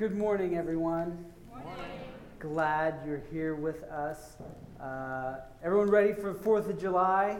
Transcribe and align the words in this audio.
Good 0.00 0.16
morning, 0.16 0.56
everyone. 0.56 1.26
Morning. 1.50 1.74
Glad 2.38 3.00
you're 3.04 3.20
here 3.30 3.54
with 3.54 3.82
us. 3.82 4.38
Uh, 4.82 5.40
everyone 5.62 5.90
ready 5.90 6.14
for 6.14 6.32
4th 6.32 6.70
of 6.70 6.80
July? 6.80 7.36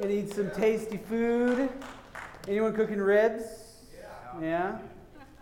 Gonna 0.00 0.14
eat 0.14 0.32
some 0.32 0.50
tasty 0.52 0.96
food. 0.96 1.68
Anyone 2.48 2.74
cooking 2.74 2.96
ribs? 2.96 3.44
Yeah. 4.40 4.78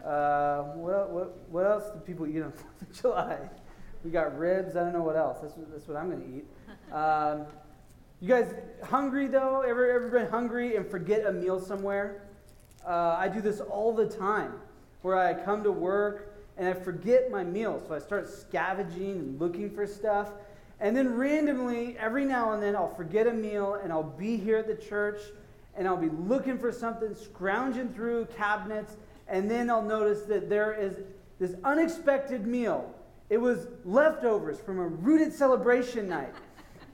yeah? 0.03 0.05
Uh, 0.05 0.63
what, 0.75 1.11
what, 1.11 1.49
what 1.49 1.65
else 1.65 1.85
do 1.95 2.01
people 2.01 2.27
eat 2.27 2.43
on 2.43 2.51
4th 2.81 2.83
of 2.83 3.01
July? 3.01 3.39
We 4.03 4.11
got 4.11 4.37
ribs. 4.37 4.75
I 4.75 4.81
don't 4.81 4.93
know 4.93 5.05
what 5.05 5.15
else. 5.15 5.39
That's, 5.43 5.55
that's 5.71 5.87
what 5.87 5.97
I'm 5.97 6.11
going 6.11 6.23
to 6.23 6.39
eat. 6.39 6.93
Um, 6.93 7.47
you 8.21 8.27
guys 8.27 8.53
hungry, 8.83 9.29
though? 9.29 9.61
Ever, 9.61 9.93
ever 9.93 10.09
been 10.09 10.29
hungry 10.29 10.75
and 10.75 10.91
forget 10.91 11.25
a 11.25 11.31
meal 11.31 11.61
somewhere? 11.61 12.27
Uh, 12.85 13.15
I 13.17 13.29
do 13.29 13.41
this 13.41 13.61
all 13.61 13.95
the 13.95 14.07
time 14.07 14.55
where 15.03 15.17
I 15.17 15.35
come 15.35 15.63
to 15.63 15.71
work 15.71 16.31
and 16.57 16.69
I 16.69 16.75
forget 16.75 17.31
my 17.31 17.45
meal. 17.45 17.83
So 17.87 17.95
I 17.95 17.99
start 17.99 18.29
scavenging 18.29 19.13
and 19.13 19.41
looking 19.41 19.71
for 19.71 19.87
stuff. 19.87 20.31
And 20.81 20.97
then 20.97 21.17
randomly, 21.17 21.97
every 21.99 22.25
now 22.25 22.53
and 22.53 22.63
then, 22.63 22.75
I'll 22.75 22.95
forget 22.95 23.27
a 23.27 23.33
meal 23.33 23.75
and 23.83 23.93
I'll 23.93 24.03
be 24.03 24.37
here 24.37 24.59
at 24.59 24.67
the 24.67 24.75
church 24.75 25.21
and 25.77 25.87
I'll 25.89 25.97
be 25.97 26.11
looking 26.11 26.59
for 26.59 26.73
something, 26.73 27.15
scrounging 27.15 27.89
through 27.89 28.27
cabinets, 28.37 28.97
and 29.29 29.51
then 29.51 29.71
I'll 29.71 29.83
notice 29.83 30.23
that 30.23 30.51
there 30.51 30.75
is 30.75 30.97
this 31.39 31.55
unexpected 31.65 32.47
meal. 32.47 32.95
It 33.31 33.39
was 33.39 33.69
leftovers 33.85 34.61
from 34.61 34.79
a 34.79 34.87
rooted 34.87 35.33
celebration 35.33 36.09
night. 36.09 36.35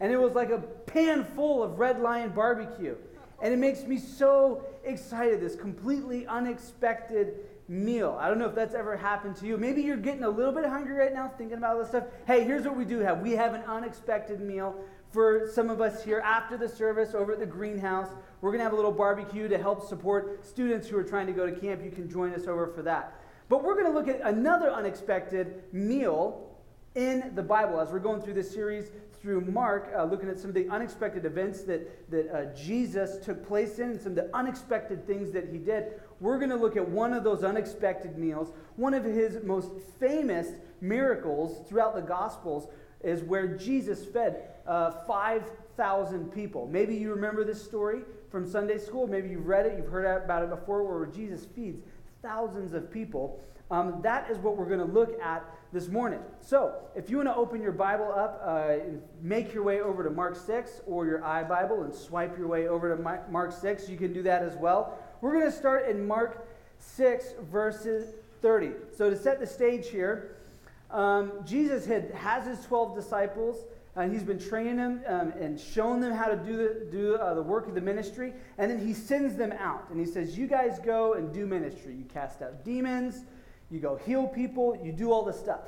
And 0.00 0.12
it 0.12 0.16
was 0.16 0.34
like 0.34 0.50
a 0.50 0.58
pan 0.58 1.24
full 1.34 1.62
of 1.62 1.80
Red 1.80 2.00
Lion 2.00 2.30
barbecue. 2.30 2.94
And 3.42 3.52
it 3.52 3.56
makes 3.56 3.82
me 3.82 3.98
so 3.98 4.64
excited, 4.84 5.40
this 5.40 5.56
completely 5.56 6.26
unexpected 6.26 7.34
meal. 7.68 8.16
I 8.18 8.28
don't 8.28 8.38
know 8.38 8.48
if 8.48 8.54
that's 8.54 8.74
ever 8.74 8.96
happened 8.96 9.36
to 9.36 9.46
you. 9.46 9.58
Maybe 9.58 9.82
you're 9.82 9.96
getting 9.96 10.24
a 10.24 10.28
little 10.28 10.52
bit 10.52 10.64
hungry 10.64 10.94
right 10.94 11.12
now 11.12 11.30
thinking 11.36 11.58
about 11.58 11.76
all 11.76 11.80
this 11.80 11.90
stuff. 11.90 12.04
Hey, 12.26 12.42
here's 12.42 12.64
what 12.64 12.76
we 12.76 12.84
do 12.84 13.00
have 13.00 13.20
we 13.20 13.32
have 13.32 13.54
an 13.54 13.62
unexpected 13.62 14.40
meal 14.40 14.74
for 15.12 15.48
some 15.52 15.70
of 15.70 15.80
us 15.80 16.02
here 16.02 16.20
after 16.20 16.56
the 16.56 16.68
service 16.68 17.14
over 17.14 17.32
at 17.32 17.40
the 17.40 17.46
greenhouse. 17.46 18.08
We're 18.40 18.50
going 18.50 18.60
to 18.60 18.64
have 18.64 18.72
a 18.72 18.76
little 18.76 18.92
barbecue 18.92 19.48
to 19.48 19.58
help 19.58 19.86
support 19.86 20.46
students 20.46 20.88
who 20.88 20.96
are 20.98 21.04
trying 21.04 21.26
to 21.26 21.32
go 21.32 21.46
to 21.46 21.52
camp. 21.52 21.82
You 21.84 21.90
can 21.90 22.08
join 22.10 22.32
us 22.32 22.46
over 22.46 22.66
for 22.68 22.82
that. 22.82 23.20
But 23.48 23.64
we're 23.64 23.74
going 23.74 23.86
to 23.86 23.92
look 23.92 24.08
at 24.08 24.20
another 24.22 24.70
unexpected 24.70 25.62
meal 25.72 26.48
in 26.94 27.32
the 27.34 27.42
Bible 27.42 27.80
as 27.80 27.90
we're 27.90 27.98
going 27.98 28.20
through 28.20 28.34
this 28.34 28.50
series 28.50 28.90
through 29.20 29.40
Mark, 29.40 29.92
uh, 29.96 30.04
looking 30.04 30.28
at 30.28 30.38
some 30.38 30.48
of 30.48 30.54
the 30.54 30.68
unexpected 30.68 31.24
events 31.24 31.62
that, 31.62 32.10
that 32.10 32.30
uh, 32.30 32.54
Jesus 32.54 33.24
took 33.24 33.46
place 33.46 33.78
in 33.78 33.90
and 33.90 34.00
some 34.00 34.12
of 34.12 34.16
the 34.16 34.36
unexpected 34.36 35.06
things 35.06 35.32
that 35.32 35.48
he 35.48 35.58
did. 35.58 36.00
We're 36.20 36.38
going 36.38 36.50
to 36.50 36.56
look 36.56 36.76
at 36.76 36.88
one 36.88 37.12
of 37.12 37.24
those 37.24 37.44
unexpected 37.44 38.18
meals. 38.18 38.52
One 38.76 38.94
of 38.94 39.04
his 39.04 39.42
most 39.44 39.70
famous 40.00 40.48
miracles 40.80 41.66
throughout 41.68 41.94
the 41.94 42.02
Gospels 42.02 42.68
is 43.02 43.22
where 43.22 43.46
Jesus 43.46 44.04
fed 44.04 44.42
uh, 44.66 44.90
5,000 45.06 46.32
people. 46.32 46.66
Maybe 46.66 46.96
you 46.96 47.10
remember 47.10 47.44
this 47.44 47.62
story 47.62 48.00
from 48.30 48.48
Sunday 48.48 48.78
school. 48.78 49.06
Maybe 49.06 49.28
you've 49.28 49.46
read 49.46 49.66
it, 49.66 49.76
you've 49.76 49.90
heard 49.90 50.24
about 50.24 50.42
it 50.42 50.50
before, 50.50 50.82
where 50.82 51.06
Jesus 51.06 51.46
feeds 51.54 51.80
thousands 52.22 52.74
of 52.74 52.90
people. 52.92 53.40
Um, 53.70 54.00
that 54.02 54.30
is 54.30 54.38
what 54.38 54.56
we're 54.56 54.66
going 54.66 54.80
to 54.80 54.92
look 54.92 55.20
at 55.20 55.44
this 55.72 55.88
morning. 55.88 56.20
So, 56.40 56.74
if 56.96 57.10
you 57.10 57.18
want 57.18 57.28
to 57.28 57.36
open 57.36 57.60
your 57.60 57.72
Bible 57.72 58.10
up, 58.10 58.40
uh, 58.42 58.76
make 59.20 59.52
your 59.52 59.62
way 59.62 59.82
over 59.82 60.02
to 60.02 60.10
Mark 60.10 60.36
6 60.36 60.80
or 60.86 61.04
your 61.04 61.18
iBible 61.20 61.84
and 61.84 61.94
swipe 61.94 62.38
your 62.38 62.48
way 62.48 62.68
over 62.68 62.96
to 62.96 63.30
Mark 63.30 63.52
6, 63.52 63.88
you 63.90 63.98
can 63.98 64.14
do 64.14 64.22
that 64.22 64.42
as 64.42 64.56
well. 64.56 64.98
We're 65.20 65.32
going 65.32 65.50
to 65.50 65.56
start 65.56 65.88
in 65.88 66.06
Mark 66.06 66.46
6, 66.78 67.34
verses 67.50 68.14
30. 68.40 68.70
So, 68.96 69.10
to 69.10 69.16
set 69.16 69.40
the 69.40 69.46
stage 69.46 69.88
here, 69.88 70.36
um, 70.90 71.32
Jesus 71.44 71.86
had, 71.86 72.12
has 72.12 72.46
his 72.46 72.64
12 72.66 72.94
disciples. 72.94 73.64
And 73.96 74.12
he's 74.12 74.22
been 74.22 74.38
training 74.38 74.76
them 74.76 75.02
um, 75.08 75.32
and 75.40 75.58
showing 75.58 76.00
them 76.00 76.12
how 76.12 76.26
to 76.26 76.36
do, 76.36 76.56
the, 76.56 76.86
do 76.88 77.16
uh, 77.16 77.34
the 77.34 77.42
work 77.42 77.66
of 77.66 77.74
the 77.74 77.80
ministry. 77.80 78.32
And 78.56 78.70
then 78.70 78.78
he 78.78 78.94
sends 78.94 79.34
them 79.34 79.50
out. 79.58 79.86
And 79.90 79.98
he 79.98 80.06
says, 80.06 80.38
You 80.38 80.46
guys 80.46 80.78
go 80.78 81.14
and 81.14 81.34
do 81.34 81.46
ministry. 81.46 81.96
You 81.96 82.04
cast 82.04 82.40
out 82.40 82.64
demons, 82.64 83.24
you 83.72 83.80
go 83.80 83.96
heal 83.96 84.28
people, 84.28 84.78
you 84.80 84.92
do 84.92 85.10
all 85.10 85.24
the 85.24 85.32
stuff. 85.32 85.62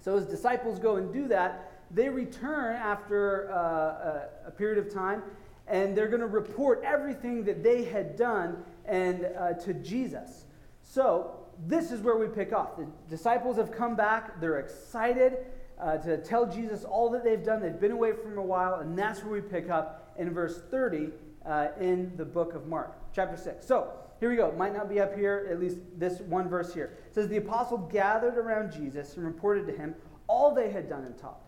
So 0.00 0.14
his 0.14 0.26
disciples 0.26 0.78
go 0.78 0.94
and 0.96 1.12
do 1.12 1.26
that. 1.26 1.72
They 1.90 2.08
return 2.08 2.76
after 2.76 3.50
uh, 3.50 3.56
a, 3.56 4.28
a, 4.48 4.50
period 4.52 4.78
of 4.78 4.92
time, 4.92 5.22
and 5.70 5.96
they're 5.96 6.08
going 6.08 6.20
to 6.20 6.26
report 6.26 6.82
everything 6.84 7.44
that 7.44 7.62
they 7.62 7.84
had 7.84 8.16
done 8.16 8.62
and 8.84 9.28
uh, 9.38 9.52
to 9.54 9.72
Jesus. 9.74 10.44
So 10.82 11.46
this 11.66 11.92
is 11.92 12.00
where 12.00 12.16
we 12.16 12.26
pick 12.26 12.52
off. 12.52 12.76
The 12.76 12.86
disciples 13.08 13.56
have 13.56 13.70
come 13.70 13.94
back. 13.94 14.40
They're 14.40 14.58
excited 14.58 15.38
uh, 15.78 15.98
to 15.98 16.18
tell 16.18 16.50
Jesus 16.50 16.84
all 16.84 17.08
that 17.10 17.24
they've 17.24 17.42
done. 17.42 17.62
They've 17.62 17.80
been 17.80 17.92
away 17.92 18.12
from 18.12 18.36
a 18.38 18.42
while, 18.42 18.80
and 18.80 18.98
that's 18.98 19.22
where 19.22 19.32
we 19.32 19.40
pick 19.40 19.70
up 19.70 20.12
in 20.18 20.30
verse 20.30 20.60
30 20.70 21.10
uh, 21.46 21.68
in 21.80 22.12
the 22.16 22.24
book 22.24 22.54
of 22.54 22.66
Mark, 22.66 22.96
chapter 23.14 23.36
6. 23.36 23.64
So 23.64 23.92
here 24.18 24.30
we 24.30 24.36
go. 24.36 24.52
Might 24.52 24.74
not 24.74 24.88
be 24.88 25.00
up 25.00 25.16
here, 25.16 25.46
at 25.50 25.60
least 25.60 25.78
this 25.96 26.20
one 26.20 26.48
verse 26.48 26.74
here. 26.74 26.98
It 27.06 27.14
says, 27.14 27.28
The 27.28 27.38
apostle 27.38 27.78
gathered 27.78 28.36
around 28.36 28.72
Jesus 28.72 29.16
and 29.16 29.24
reported 29.24 29.66
to 29.66 29.72
him 29.72 29.94
all 30.26 30.54
they 30.54 30.70
had 30.70 30.88
done 30.88 31.04
and 31.04 31.16
taught. 31.16 31.40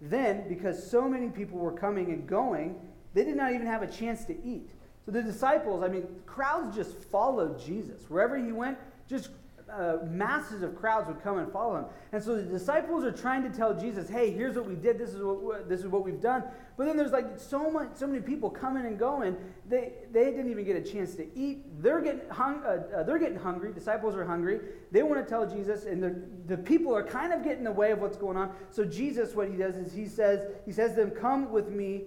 Then, 0.00 0.46
because 0.48 0.90
so 0.90 1.08
many 1.08 1.28
people 1.28 1.58
were 1.58 1.72
coming 1.72 2.12
and 2.12 2.26
going, 2.26 2.76
they 3.14 3.24
did 3.24 3.36
not 3.36 3.52
even 3.52 3.66
have 3.66 3.82
a 3.82 3.86
chance 3.86 4.24
to 4.26 4.44
eat. 4.44 4.70
So 5.04 5.12
the 5.12 5.22
disciples, 5.22 5.82
I 5.82 5.88
mean, 5.88 6.06
crowds 6.26 6.74
just 6.74 6.96
followed 7.04 7.60
Jesus. 7.64 8.08
Wherever 8.08 8.36
he 8.36 8.52
went, 8.52 8.78
just 9.08 9.30
uh, 9.70 9.98
masses 10.08 10.62
of 10.62 10.76
crowds 10.76 11.08
would 11.08 11.22
come 11.22 11.38
and 11.38 11.50
follow 11.50 11.76
him. 11.76 11.84
And 12.12 12.22
so 12.22 12.36
the 12.36 12.42
disciples 12.42 13.04
are 13.04 13.12
trying 13.12 13.42
to 13.42 13.50
tell 13.50 13.74
Jesus, 13.74 14.08
hey, 14.08 14.30
here's 14.30 14.56
what 14.56 14.66
we 14.66 14.74
did, 14.74 14.98
this 14.98 15.10
is 15.10 15.22
what, 15.22 15.68
this 15.68 15.80
is 15.80 15.86
what 15.86 16.04
we've 16.04 16.20
done. 16.20 16.44
But 16.76 16.86
then 16.86 16.96
there's 16.96 17.12
like 17.12 17.38
so 17.38 17.70
much, 17.70 17.90
so 17.94 18.06
many 18.06 18.20
people 18.20 18.50
coming 18.50 18.84
and 18.86 18.98
going, 18.98 19.36
they, 19.68 19.92
they 20.12 20.26
didn't 20.26 20.50
even 20.50 20.64
get 20.64 20.76
a 20.76 20.82
chance 20.82 21.14
to 21.16 21.26
eat. 21.38 21.82
They're 21.82 22.00
getting, 22.00 22.28
hung, 22.30 22.62
uh, 22.64 22.82
uh, 22.96 23.02
they're 23.04 23.18
getting 23.18 23.38
hungry. 23.38 23.72
Disciples 23.72 24.14
are 24.16 24.24
hungry. 24.24 24.60
They 24.90 25.02
want 25.02 25.24
to 25.24 25.28
tell 25.28 25.46
Jesus, 25.46 25.84
and 25.84 26.02
the, 26.02 26.20
the 26.46 26.60
people 26.60 26.94
are 26.94 27.04
kind 27.04 27.32
of 27.32 27.42
getting 27.42 27.58
in 27.58 27.64
the 27.64 27.72
way 27.72 27.90
of 27.90 28.00
what's 28.00 28.16
going 28.16 28.36
on. 28.36 28.52
So 28.70 28.84
Jesus, 28.84 29.34
what 29.34 29.48
he 29.48 29.56
does 29.56 29.76
is 29.76 29.92
he 29.92 30.06
says, 30.06 30.46
he 30.66 30.72
says 30.72 30.90
to 30.92 30.96
them, 30.96 31.10
come 31.10 31.50
with 31.50 31.68
me 31.68 32.04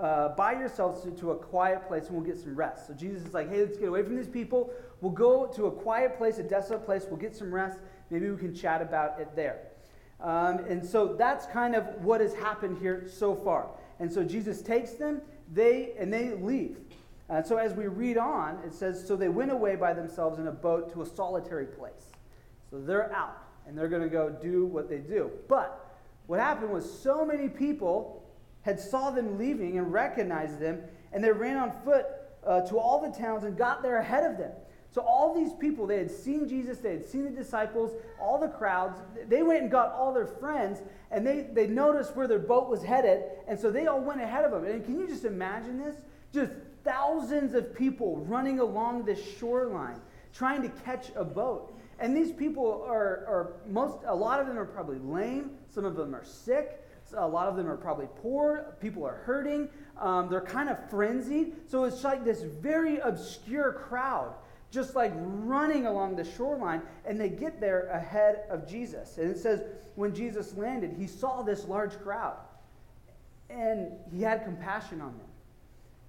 uh, 0.00 0.30
by 0.30 0.52
yourselves 0.52 1.02
to, 1.02 1.10
to, 1.10 1.32
a 1.32 1.36
quiet 1.36 1.86
place 1.86 2.06
and 2.06 2.16
we'll 2.16 2.24
get 2.24 2.38
some 2.38 2.54
rest. 2.54 2.86
So 2.86 2.94
Jesus 2.94 3.26
is 3.26 3.34
like, 3.34 3.50
hey, 3.50 3.60
let's 3.60 3.76
get 3.76 3.88
away 3.88 4.02
from 4.02 4.16
these 4.16 4.28
people. 4.28 4.72
We'll 5.00 5.12
go 5.12 5.46
to 5.46 5.66
a 5.66 5.70
quiet 5.70 6.16
place, 6.16 6.38
a 6.38 6.42
desolate 6.42 6.84
place. 6.84 7.06
We'll 7.08 7.20
get 7.20 7.36
some 7.36 7.52
rest. 7.52 7.80
Maybe 8.10 8.30
we 8.30 8.38
can 8.38 8.54
chat 8.54 8.80
about 8.80 9.20
it 9.20 9.28
there. 9.36 9.60
Um, 10.20 10.58
and 10.68 10.84
so 10.84 11.14
that's 11.14 11.46
kind 11.46 11.74
of 11.74 11.84
what 12.02 12.20
has 12.20 12.34
happened 12.34 12.78
here 12.78 13.06
so 13.08 13.34
far. 13.34 13.68
And 13.98 14.10
so 14.10 14.24
Jesus 14.24 14.62
takes 14.62 14.92
them, 14.92 15.20
they 15.52 15.92
and 15.98 16.12
they 16.12 16.34
leave. 16.34 16.78
Uh, 17.28 17.42
so 17.42 17.58
as 17.58 17.74
we 17.74 17.86
read 17.86 18.18
on, 18.18 18.58
it 18.66 18.72
says, 18.72 19.06
so 19.06 19.16
they 19.16 19.28
went 19.28 19.52
away 19.52 19.76
by 19.76 19.92
themselves 19.92 20.38
in 20.38 20.46
a 20.46 20.52
boat 20.52 20.92
to 20.94 21.02
a 21.02 21.06
solitary 21.06 21.66
place. 21.66 22.10
So 22.70 22.80
they're 22.80 23.12
out 23.12 23.36
and 23.66 23.76
they're 23.76 23.88
going 23.88 24.02
to 24.02 24.08
go 24.08 24.30
do 24.30 24.66
what 24.66 24.88
they 24.88 24.98
do. 24.98 25.30
But 25.46 25.98
what 26.26 26.40
happened 26.40 26.72
was 26.72 26.90
so 26.90 27.24
many 27.24 27.48
people 27.48 28.19
had 28.62 28.78
saw 28.78 29.10
them 29.10 29.38
leaving 29.38 29.78
and 29.78 29.92
recognized 29.92 30.58
them, 30.58 30.80
and 31.12 31.22
they 31.22 31.32
ran 31.32 31.56
on 31.56 31.72
foot 31.84 32.06
uh, 32.46 32.60
to 32.62 32.78
all 32.78 33.00
the 33.00 33.16
towns 33.16 33.44
and 33.44 33.56
got 33.56 33.82
there 33.82 33.98
ahead 33.98 34.24
of 34.24 34.38
them. 34.38 34.52
So 34.92 35.02
all 35.02 35.34
these 35.34 35.52
people, 35.52 35.86
they 35.86 35.98
had 35.98 36.10
seen 36.10 36.48
Jesus, 36.48 36.78
they 36.78 36.90
had 36.90 37.06
seen 37.06 37.24
the 37.24 37.30
disciples, 37.30 37.92
all 38.20 38.40
the 38.40 38.48
crowds. 38.48 38.98
They 39.28 39.42
went 39.42 39.62
and 39.62 39.70
got 39.70 39.92
all 39.92 40.12
their 40.12 40.26
friends, 40.26 40.80
and 41.12 41.24
they, 41.24 41.46
they 41.52 41.68
noticed 41.68 42.16
where 42.16 42.26
their 42.26 42.40
boat 42.40 42.68
was 42.68 42.82
headed, 42.82 43.22
and 43.46 43.58
so 43.58 43.70
they 43.70 43.86
all 43.86 44.00
went 44.00 44.20
ahead 44.20 44.44
of 44.44 44.50
them. 44.50 44.64
And 44.64 44.84
can 44.84 44.98
you 44.98 45.06
just 45.06 45.24
imagine 45.24 45.78
this? 45.78 45.94
Just 46.32 46.52
thousands 46.82 47.54
of 47.54 47.74
people 47.74 48.16
running 48.26 48.58
along 48.58 49.04
this 49.04 49.20
shoreline, 49.38 50.00
trying 50.34 50.62
to 50.62 50.68
catch 50.84 51.12
a 51.14 51.24
boat. 51.24 51.72
And 52.00 52.16
these 52.16 52.32
people 52.32 52.84
are, 52.88 53.24
are 53.28 53.52
most, 53.68 53.98
a 54.06 54.14
lot 54.14 54.40
of 54.40 54.48
them 54.48 54.58
are 54.58 54.64
probably 54.64 54.98
lame, 54.98 55.50
some 55.72 55.84
of 55.84 55.94
them 55.94 56.14
are 56.16 56.24
sick. 56.24 56.82
A 57.16 57.26
lot 57.26 57.48
of 57.48 57.56
them 57.56 57.68
are 57.68 57.76
probably 57.76 58.08
poor. 58.22 58.74
People 58.80 59.04
are 59.04 59.16
hurting. 59.24 59.68
Um, 59.98 60.28
they're 60.28 60.40
kind 60.40 60.68
of 60.68 60.78
frenzied. 60.90 61.68
So 61.68 61.84
it's 61.84 62.02
like 62.04 62.24
this 62.24 62.42
very 62.42 62.98
obscure 62.98 63.72
crowd 63.72 64.34
just 64.70 64.94
like 64.94 65.12
running 65.16 65.86
along 65.86 66.16
the 66.16 66.24
shoreline, 66.24 66.82
and 67.04 67.20
they 67.20 67.28
get 67.28 67.60
there 67.60 67.88
ahead 67.88 68.44
of 68.48 68.68
Jesus. 68.68 69.18
And 69.18 69.30
it 69.30 69.38
says, 69.38 69.62
when 69.96 70.14
Jesus 70.14 70.56
landed, 70.56 70.94
he 70.96 71.06
saw 71.06 71.42
this 71.42 71.64
large 71.66 71.98
crowd, 72.00 72.36
and 73.48 73.90
he 74.12 74.22
had 74.22 74.44
compassion 74.44 75.00
on 75.00 75.08
them 75.18 75.26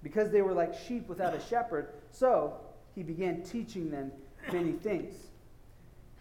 because 0.02 0.30
they 0.30 0.42
were 0.42 0.52
like 0.52 0.74
sheep 0.86 1.08
without 1.08 1.34
a 1.34 1.40
shepherd. 1.40 1.88
So 2.12 2.54
he 2.94 3.02
began 3.02 3.42
teaching 3.42 3.90
them 3.90 4.12
many 4.52 4.72
things. 4.72 5.14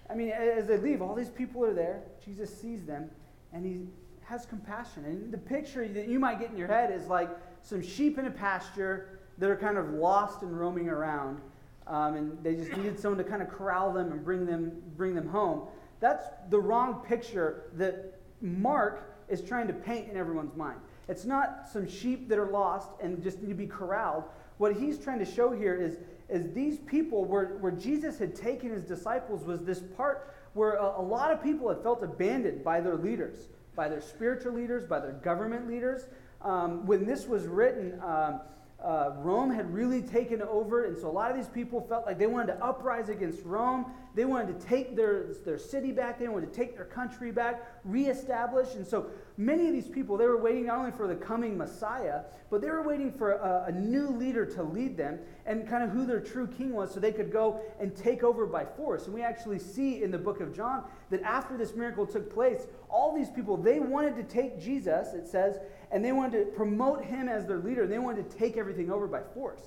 I 0.09 0.15
mean, 0.15 0.31
as 0.31 0.67
they 0.67 0.77
leave, 0.77 1.01
all 1.01 1.15
these 1.15 1.29
people 1.29 1.63
are 1.63 1.73
there. 1.73 2.01
Jesus 2.25 2.53
sees 2.59 2.85
them, 2.85 3.09
and 3.53 3.65
he 3.65 3.87
has 4.31 4.45
compassion. 4.45 5.03
And 5.05 5.31
the 5.31 5.37
picture 5.37 5.87
that 5.87 6.07
you 6.07 6.17
might 6.17 6.39
get 6.39 6.49
in 6.49 6.57
your 6.57 6.69
head 6.69 6.89
is 6.91 7.07
like 7.07 7.29
some 7.61 7.81
sheep 7.81 8.17
in 8.17 8.25
a 8.25 8.31
pasture 8.31 9.19
that 9.37 9.49
are 9.49 9.57
kind 9.57 9.77
of 9.77 9.89
lost 9.89 10.41
and 10.41 10.57
roaming 10.57 10.87
around 10.87 11.41
um, 11.87 12.15
and 12.15 12.43
they 12.43 12.55
just 12.55 12.71
needed 12.77 12.97
someone 12.97 13.17
to 13.17 13.29
kind 13.29 13.41
of 13.41 13.49
corral 13.49 13.91
them 13.91 14.11
and 14.11 14.23
bring 14.23 14.45
them, 14.45 14.71
bring 14.95 15.13
them 15.13 15.27
home. 15.27 15.67
That's 15.99 16.25
the 16.49 16.59
wrong 16.59 17.03
picture 17.05 17.63
that 17.73 18.19
Mark 18.39 19.13
is 19.27 19.41
trying 19.41 19.67
to 19.67 19.73
paint 19.73 20.09
in 20.09 20.15
everyone's 20.15 20.55
mind. 20.55 20.79
It's 21.09 21.25
not 21.25 21.67
some 21.71 21.87
sheep 21.87 22.29
that 22.29 22.39
are 22.39 22.49
lost 22.49 22.91
and 23.01 23.21
just 23.21 23.41
need 23.41 23.49
to 23.49 23.55
be 23.55 23.67
corralled. 23.67 24.23
What 24.57 24.75
he's 24.75 24.97
trying 24.99 25.19
to 25.19 25.25
show 25.25 25.51
here 25.51 25.75
is, 25.75 25.97
is 26.29 26.53
these 26.53 26.79
people, 26.79 27.25
where, 27.25 27.57
where 27.59 27.71
Jesus 27.71 28.17
had 28.17 28.35
taken 28.35 28.71
his 28.71 28.83
disciples, 28.83 29.43
was 29.43 29.61
this 29.65 29.81
part 29.97 30.33
where 30.53 30.75
a, 30.75 30.99
a 30.99 31.01
lot 31.01 31.31
of 31.31 31.43
people 31.43 31.67
had 31.67 31.81
felt 31.81 32.03
abandoned 32.03 32.63
by 32.63 32.79
their 32.79 32.95
leaders, 32.95 33.49
by 33.75 33.87
their 33.87 34.01
spiritual 34.01 34.53
leaders, 34.53 34.85
by 34.85 34.99
their 34.99 35.13
government 35.13 35.67
leaders. 35.67 36.07
Um, 36.41 36.85
when 36.85 37.05
this 37.05 37.27
was 37.27 37.45
written, 37.47 37.99
um, 38.03 38.41
uh, 38.83 39.11
Rome 39.17 39.51
had 39.51 39.71
really 39.71 40.01
taken 40.01 40.41
over, 40.41 40.85
and 40.85 40.97
so 40.97 41.07
a 41.07 41.11
lot 41.11 41.29
of 41.29 41.37
these 41.37 41.47
people 41.47 41.81
felt 41.81 42.05
like 42.05 42.17
they 42.17 42.25
wanted 42.25 42.47
to 42.47 42.63
uprise 42.63 43.09
against 43.09 43.43
Rome. 43.45 43.85
They 44.15 44.25
wanted 44.25 44.59
to 44.59 44.65
take 44.65 44.95
their, 44.95 45.35
their 45.45 45.59
city 45.59 45.91
back, 45.91 46.19
they 46.19 46.27
wanted 46.27 46.51
to 46.51 46.59
take 46.59 46.75
their 46.75 46.85
country 46.85 47.31
back, 47.31 47.61
reestablish. 47.85 48.73
And 48.73 48.85
so 48.85 49.07
many 49.37 49.67
of 49.67 49.73
these 49.73 49.87
people, 49.87 50.17
they 50.17 50.25
were 50.25 50.41
waiting 50.41 50.65
not 50.65 50.79
only 50.79 50.91
for 50.91 51.07
the 51.07 51.15
coming 51.15 51.57
Messiah, 51.57 52.21
but 52.49 52.61
they 52.61 52.69
were 52.69 52.81
waiting 52.81 53.11
for 53.11 53.33
a, 53.33 53.65
a 53.67 53.71
new 53.71 54.09
leader 54.09 54.45
to 54.47 54.63
lead 54.63 54.97
them 54.97 55.19
and 55.45 55.67
kind 55.67 55.83
of 55.83 55.91
who 55.91 56.05
their 56.05 56.19
true 56.19 56.47
king 56.47 56.73
was 56.73 56.91
so 56.93 56.99
they 56.99 57.13
could 57.13 57.31
go 57.31 57.61
and 57.79 57.95
take 57.95 58.23
over 58.23 58.45
by 58.45 58.65
force. 58.65 59.05
And 59.05 59.13
we 59.13 59.21
actually 59.21 59.59
see 59.59 60.03
in 60.03 60.11
the 60.11 60.17
book 60.17 60.41
of 60.41 60.55
John 60.55 60.83
that 61.11 61.21
after 61.21 61.55
this 61.55 61.75
miracle 61.75 62.05
took 62.05 62.33
place, 62.33 62.67
all 62.89 63.15
these 63.15 63.29
people, 63.29 63.57
they 63.57 63.79
wanted 63.79 64.15
to 64.15 64.23
take 64.23 64.59
Jesus, 64.59 65.13
it 65.13 65.27
says, 65.27 65.59
and 65.91 66.03
they 66.03 66.11
wanted 66.11 66.45
to 66.45 66.51
promote 66.51 67.03
him 67.03 67.27
as 67.27 67.45
their 67.45 67.59
leader, 67.59 67.85
they 67.85 67.99
wanted 67.99 68.29
to 68.29 68.37
take 68.37 68.57
everything 68.57 68.91
over 68.91 69.07
by 69.07 69.21
force. 69.33 69.61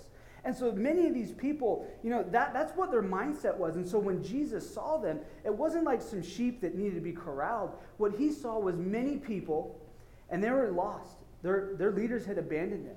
And 0.44 0.54
so 0.54 0.72
many 0.72 1.06
of 1.06 1.14
these 1.14 1.32
people, 1.32 1.86
you 2.02 2.10
know, 2.10 2.22
that, 2.30 2.52
that's 2.52 2.76
what 2.76 2.90
their 2.90 3.02
mindset 3.02 3.56
was. 3.56 3.76
And 3.76 3.88
so 3.88 3.98
when 3.98 4.22
Jesus 4.22 4.68
saw 4.72 4.98
them, 4.98 5.20
it 5.44 5.54
wasn't 5.54 5.84
like 5.84 6.02
some 6.02 6.22
sheep 6.22 6.60
that 6.60 6.74
needed 6.74 6.96
to 6.96 7.00
be 7.00 7.12
corralled. 7.12 7.72
What 7.96 8.14
he 8.16 8.30
saw 8.30 8.58
was 8.58 8.76
many 8.76 9.16
people, 9.16 9.80
and 10.28 10.44
they 10.44 10.50
were 10.50 10.70
lost. 10.70 11.16
Their, 11.42 11.74
their 11.76 11.92
leaders 11.92 12.26
had 12.26 12.36
abandoned 12.36 12.86
them. 12.86 12.96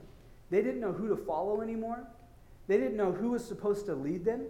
They 0.50 0.62
didn't 0.62 0.82
know 0.82 0.92
who 0.92 1.08
to 1.10 1.16
follow 1.16 1.62
anymore, 1.62 2.06
they 2.68 2.78
didn't 2.78 2.98
know 2.98 3.14
who 3.14 3.32
was 3.32 3.46
supposed 3.46 3.86
to 3.86 3.96
lead 3.96 4.26
them. 4.26 4.44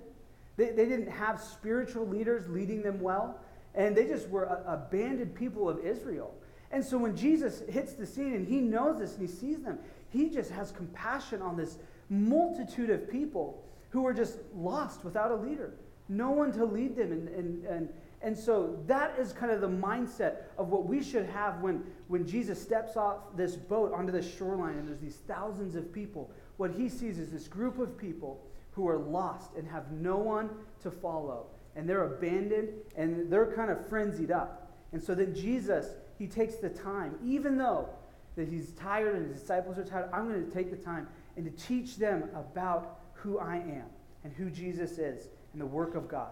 They, 0.56 0.71
they 0.71 0.88
didn't 0.88 1.12
have 1.12 1.39
spiritual 1.39 2.07
leaders 2.07 2.50
leading 2.50 2.81
them 2.81 3.00
well. 3.00 3.39
And 3.75 3.95
they 3.95 4.07
just 4.07 4.27
were 4.30 4.45
a, 4.45 4.63
abandoned 4.73 5.35
people 5.35 5.69
of 5.69 5.85
Israel. 5.85 6.33
And 6.72 6.84
so 6.84 6.98
when 6.98 7.16
Jesus 7.16 7.64
hits 7.69 7.94
the 7.94 8.06
scene 8.06 8.34
and 8.34 8.48
he 8.48 8.60
knows 8.60 9.00
this 9.00 9.14
and 9.14 9.22
he 9.22 9.34
sees 9.34 9.62
them, 9.62 9.80
he 10.10 10.30
just 10.30 10.52
has 10.52 10.72
compassion 10.72 11.42
on 11.42 11.56
this 11.56 11.78
multitude 12.10 12.90
of 12.90 13.10
people 13.10 13.64
who 13.90 14.06
are 14.06 14.14
just 14.14 14.40
lost 14.56 15.04
without 15.04 15.31
a 15.31 15.36
leader, 15.36 15.74
no 16.10 16.31
one 16.31 16.52
to 16.54 16.66
lead 16.66 16.96
them. 16.96 17.12
And, 17.12 17.28
and, 17.30 17.66
and, 17.66 17.90
and 18.22 18.38
so 18.38 18.78
that 18.88 19.18
is 19.18 19.34
kind 19.34 19.52
of 19.52 19.62
the 19.62 19.69
mindset 19.69 20.44
of 20.58 20.69
what 20.69 20.86
we 20.86 21.04
should 21.04 21.25
have 21.28 21.62
when, 21.62 21.84
when 22.08 22.25
Jesus 22.28 22.62
steps 22.62 22.98
off 22.98 23.36
this 23.36 23.56
boat 23.56 23.94
onto 23.94 24.12
the 24.12 24.22
shoreline 24.22 24.78
and 24.78 24.88
there's 24.88 25.00
these 25.00 25.19
thousands 25.28 25.75
of 25.75 25.94
people. 25.94 26.31
What 26.58 26.72
he 26.72 26.90
sees 26.90 27.19
is 27.19 27.31
this 27.31 27.48
group 27.48 27.80
of 27.80 27.98
people 27.98 28.44
who 28.72 28.88
are 28.88 28.98
lost 28.98 29.52
and 29.58 29.68
have 29.68 29.92
no 29.92 30.18
one 30.18 30.50
to 30.84 30.92
follow. 30.92 31.48
And 31.75 31.88
they're 31.88 32.06
abandoned 32.06 32.69
and 32.96 33.31
they're 33.31 33.52
kind 33.54 33.72
of 33.72 33.88
frenzied 33.88 34.31
up. 34.31 34.72
And 34.94 35.04
so 35.04 35.14
then 35.14 35.36
Jesus 35.36 35.88
he 36.18 36.28
takes 36.28 36.56
the 36.56 36.69
time, 36.69 37.16
even 37.24 37.58
though 37.58 37.90
that 38.36 38.48
he's 38.48 38.72
tired 38.72 39.16
and 39.16 39.31
his 39.31 39.42
disciples 39.42 39.78
are 39.78 39.84
tired, 39.84 40.10
I'm 40.14 40.30
going 40.30 40.46
to 40.46 40.52
take 40.52 40.69
the 40.69 40.78
time 40.78 41.08
and 41.36 41.46
to 41.46 41.66
teach 41.66 41.98
them 41.98 42.30
about 42.36 43.00
who 43.14 43.40
I 43.40 43.58
am 43.58 43.86
and 44.24 44.34
who 44.34 44.50
Jesus 44.50 44.98
is 44.98 45.28
and 45.54 45.62
the 45.62 45.66
work 45.66 45.96
of 45.96 46.08
God. 46.08 46.31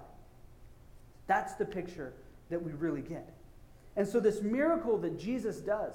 That's 1.28 1.54
the 1.54 1.66
picture 1.66 2.14
that 2.50 2.62
we 2.62 2.72
really 2.74 3.02
get. 3.02 3.34
And 3.96 4.08
so, 4.08 4.20
this 4.20 4.42
miracle 4.42 4.98
that 5.00 5.20
Jesus 5.20 5.58
does 5.58 5.94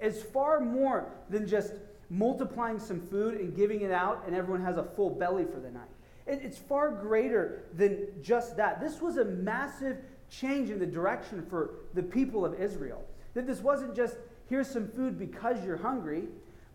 is 0.00 0.22
far 0.22 0.60
more 0.60 1.12
than 1.28 1.46
just 1.46 1.74
multiplying 2.10 2.78
some 2.78 3.00
food 3.00 3.40
and 3.40 3.54
giving 3.54 3.82
it 3.82 3.92
out, 3.92 4.24
and 4.26 4.34
everyone 4.34 4.62
has 4.62 4.76
a 4.76 4.82
full 4.82 5.10
belly 5.10 5.44
for 5.44 5.60
the 5.60 5.70
night. 5.70 5.88
It's 6.26 6.58
far 6.58 6.90
greater 6.90 7.64
than 7.74 8.06
just 8.22 8.56
that. 8.56 8.80
This 8.80 9.00
was 9.00 9.16
a 9.16 9.24
massive 9.24 9.98
change 10.30 10.70
in 10.70 10.78
the 10.78 10.86
direction 10.86 11.44
for 11.48 11.74
the 11.94 12.02
people 12.02 12.44
of 12.44 12.60
Israel. 12.60 13.04
That 13.34 13.46
this 13.46 13.60
wasn't 13.60 13.94
just, 13.94 14.16
here's 14.48 14.68
some 14.68 14.88
food 14.88 15.18
because 15.18 15.64
you're 15.64 15.76
hungry, 15.76 16.24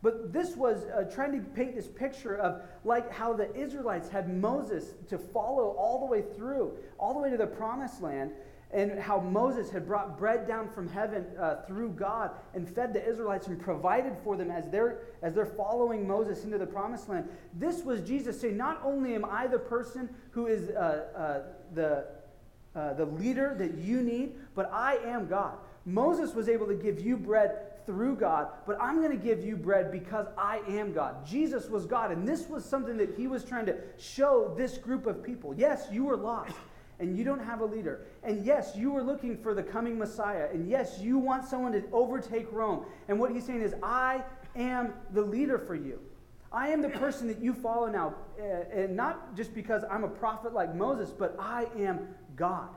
but 0.01 0.31
this 0.31 0.55
was 0.55 0.85
uh, 0.85 1.03
trying 1.03 1.31
to 1.33 1.39
paint 1.49 1.75
this 1.75 1.87
picture 1.87 2.37
of 2.37 2.61
like 2.83 3.11
how 3.11 3.33
the 3.33 3.53
Israelites 3.55 4.09
had 4.09 4.33
Moses 4.33 4.93
to 5.09 5.17
follow 5.17 5.75
all 5.77 5.99
the 5.99 6.05
way 6.05 6.23
through, 6.35 6.77
all 6.99 7.13
the 7.13 7.19
way 7.19 7.29
to 7.29 7.37
the 7.37 7.47
promised 7.47 8.01
land, 8.01 8.31
and 8.71 8.99
how 8.99 9.19
Moses 9.19 9.69
had 9.69 9.87
brought 9.87 10.17
bread 10.17 10.45
down 10.45 10.69
from 10.69 10.89
heaven 10.89 11.25
uh, 11.39 11.61
through 11.67 11.91
God 11.91 12.31
and 12.53 12.67
fed 12.67 12.93
the 12.93 13.07
Israelites 13.07 13.47
and 13.47 13.59
provided 13.59 14.17
for 14.23 14.35
them 14.35 14.51
as 14.51 14.67
they're, 14.69 14.99
as 15.21 15.33
they're 15.33 15.45
following 15.45 16.05
Moses 16.05 16.43
into 16.43 16.57
the 16.57 16.65
promised 16.65 17.07
land. 17.07 17.29
This 17.53 17.83
was 17.83 18.01
Jesus 18.01 18.39
saying, 18.39 18.57
Not 18.57 18.81
only 18.83 19.15
am 19.15 19.23
I 19.23 19.47
the 19.47 19.59
person 19.59 20.09
who 20.31 20.47
is 20.47 20.69
uh, 20.69 21.05
uh 21.15 21.39
the, 21.73 22.07
uh, 22.75 22.93
the 22.93 23.05
leader 23.05 23.55
that 23.57 23.75
you 23.75 24.01
need, 24.01 24.35
but 24.53 24.69
I 24.71 24.97
am 24.97 25.27
God. 25.27 25.57
Moses 25.87 26.35
was 26.35 26.49
able 26.49 26.67
to 26.67 26.75
give 26.75 26.99
you 26.99 27.15
bread 27.15 27.85
through 27.85 28.17
God, 28.17 28.49
but 28.65 28.77
I'm 28.81 28.97
going 29.01 29.17
to 29.17 29.25
give 29.25 29.43
you 29.45 29.55
bread 29.55 29.89
because 29.89 30.27
I 30.37 30.59
am 30.67 30.91
God. 30.91 31.25
Jesus 31.25 31.69
was 31.69 31.85
God, 31.85 32.11
and 32.11 32.27
this 32.27 32.49
was 32.49 32.65
something 32.65 32.97
that 32.97 33.15
he 33.15 33.27
was 33.27 33.45
trying 33.45 33.65
to 33.67 33.77
show 33.97 34.53
this 34.57 34.77
group 34.77 35.07
of 35.07 35.23
people. 35.23 35.55
Yes, 35.55 35.87
you 35.89 36.03
were 36.03 36.17
lost, 36.17 36.51
and 36.99 37.17
you 37.17 37.23
don't 37.23 37.41
have 37.41 37.61
a 37.61 37.65
leader. 37.65 38.05
And 38.23 38.45
yes, 38.45 38.73
you 38.75 38.91
were 38.91 39.01
looking 39.01 39.37
for 39.37 39.53
the 39.53 39.63
coming 39.63 39.97
Messiah. 39.97 40.49
And 40.51 40.69
yes, 40.69 40.99
you 40.99 41.17
want 41.17 41.45
someone 41.45 41.71
to 41.71 41.83
overtake 41.93 42.51
Rome. 42.51 42.85
And 43.07 43.17
what 43.17 43.31
he's 43.31 43.45
saying 43.45 43.61
is, 43.61 43.73
I 43.81 44.23
am 44.57 44.93
the 45.13 45.21
leader 45.21 45.57
for 45.57 45.75
you. 45.75 46.01
I 46.51 46.67
am 46.67 46.81
the 46.81 46.89
person 46.89 47.27
that 47.29 47.39
you 47.39 47.53
follow 47.53 47.87
now. 47.87 48.13
Uh, 48.37 48.65
and 48.73 48.93
not 48.93 49.37
just 49.37 49.53
because 49.53 49.83
I'm 49.89 50.03
a 50.03 50.09
prophet 50.09 50.53
like 50.53 50.75
Moses, 50.75 51.11
but 51.11 51.37
I 51.39 51.67
am 51.77 52.09
God. 52.35 52.67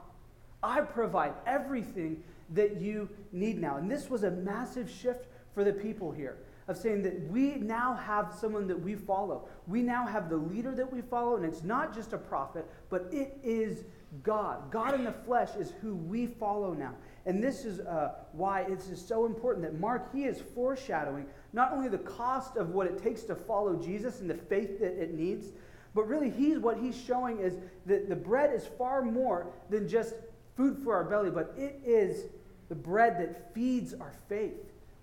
I 0.62 0.82
provide 0.82 1.32
everything 1.46 2.22
that 2.50 2.80
you 2.80 3.08
need 3.32 3.60
now. 3.60 3.76
And 3.76 3.90
this 3.90 4.10
was 4.10 4.24
a 4.24 4.30
massive 4.30 4.90
shift 4.90 5.26
for 5.54 5.64
the 5.64 5.72
people 5.72 6.10
here 6.10 6.38
of 6.68 6.76
saying 6.76 7.02
that 7.02 7.20
we 7.28 7.56
now 7.56 7.94
have 7.94 8.32
someone 8.32 8.68
that 8.68 8.80
we 8.80 8.94
follow. 8.94 9.48
We 9.66 9.82
now 9.82 10.06
have 10.06 10.30
the 10.30 10.36
leader 10.36 10.72
that 10.76 10.90
we 10.90 11.00
follow, 11.02 11.36
and 11.36 11.44
it's 11.44 11.64
not 11.64 11.94
just 11.94 12.12
a 12.12 12.18
prophet, 12.18 12.64
but 12.88 13.08
it 13.12 13.38
is 13.42 13.84
God. 14.22 14.70
God 14.70 14.94
in 14.94 15.04
the 15.04 15.12
flesh 15.12 15.50
is 15.58 15.72
who 15.82 15.96
we 15.96 16.26
follow 16.26 16.72
now. 16.72 16.94
And 17.26 17.42
this 17.42 17.64
is 17.64 17.80
uh, 17.80 18.12
why 18.32 18.62
it's 18.62 18.86
just 18.86 19.08
so 19.08 19.26
important 19.26 19.64
that 19.64 19.78
Mark, 19.80 20.12
he 20.14 20.24
is 20.24 20.42
foreshadowing 20.54 21.26
not 21.52 21.72
only 21.72 21.88
the 21.88 21.98
cost 21.98 22.56
of 22.56 22.70
what 22.70 22.86
it 22.86 23.02
takes 23.02 23.22
to 23.24 23.34
follow 23.34 23.76
Jesus 23.76 24.20
and 24.20 24.30
the 24.30 24.34
faith 24.34 24.78
that 24.80 25.00
it 25.00 25.14
needs, 25.14 25.48
but 25.94 26.06
really 26.06 26.30
he's 26.30 26.58
what 26.58 26.78
he's 26.78 26.96
showing 26.96 27.40
is 27.40 27.56
that 27.86 28.08
the 28.08 28.16
bread 28.16 28.54
is 28.54 28.66
far 28.78 29.02
more 29.02 29.52
than 29.68 29.88
just 29.88 30.14
food 30.56 30.78
for 30.84 30.94
our 30.94 31.04
belly, 31.04 31.30
but 31.30 31.52
it 31.56 31.80
is 31.84 32.26
the 32.70 32.74
bread 32.76 33.18
that 33.18 33.52
feeds 33.52 33.92
our 33.92 34.14
faith. 34.28 34.54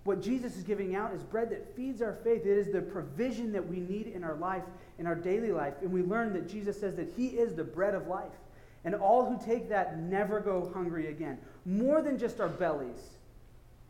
What 0.05 0.21
Jesus 0.21 0.55
is 0.55 0.63
giving 0.63 0.95
out 0.95 1.13
is 1.13 1.21
bread 1.21 1.50
that 1.51 1.75
feeds 1.75 2.01
our 2.01 2.13
faith. 2.24 2.45
It 2.45 2.57
is 2.57 2.71
the 2.71 2.81
provision 2.81 3.51
that 3.51 3.67
we 3.67 3.81
need 3.81 4.07
in 4.07 4.24
our 4.24 4.36
life, 4.36 4.63
in 4.97 5.05
our 5.05 5.15
daily 5.15 5.51
life. 5.51 5.74
And 5.81 5.91
we 5.91 6.01
learn 6.01 6.31
that 6.33 6.50
Jesus 6.50 6.79
says 6.79 6.95
that 6.95 7.13
He 7.17 7.27
is 7.27 7.53
the 7.53 7.65
bread 7.65 7.93
of 7.93 8.07
life. 8.07 8.31
And 8.86 8.95
all 8.95 9.25
who 9.25 9.45
take 9.45 9.67
that 9.67 10.00
never 10.00 10.39
go 10.39 10.71
hungry 10.74 11.07
again. 11.07 11.38
More 11.65 12.01
than 12.01 12.17
just 12.17 12.39
our 12.39 12.47
bellies, 12.47 13.17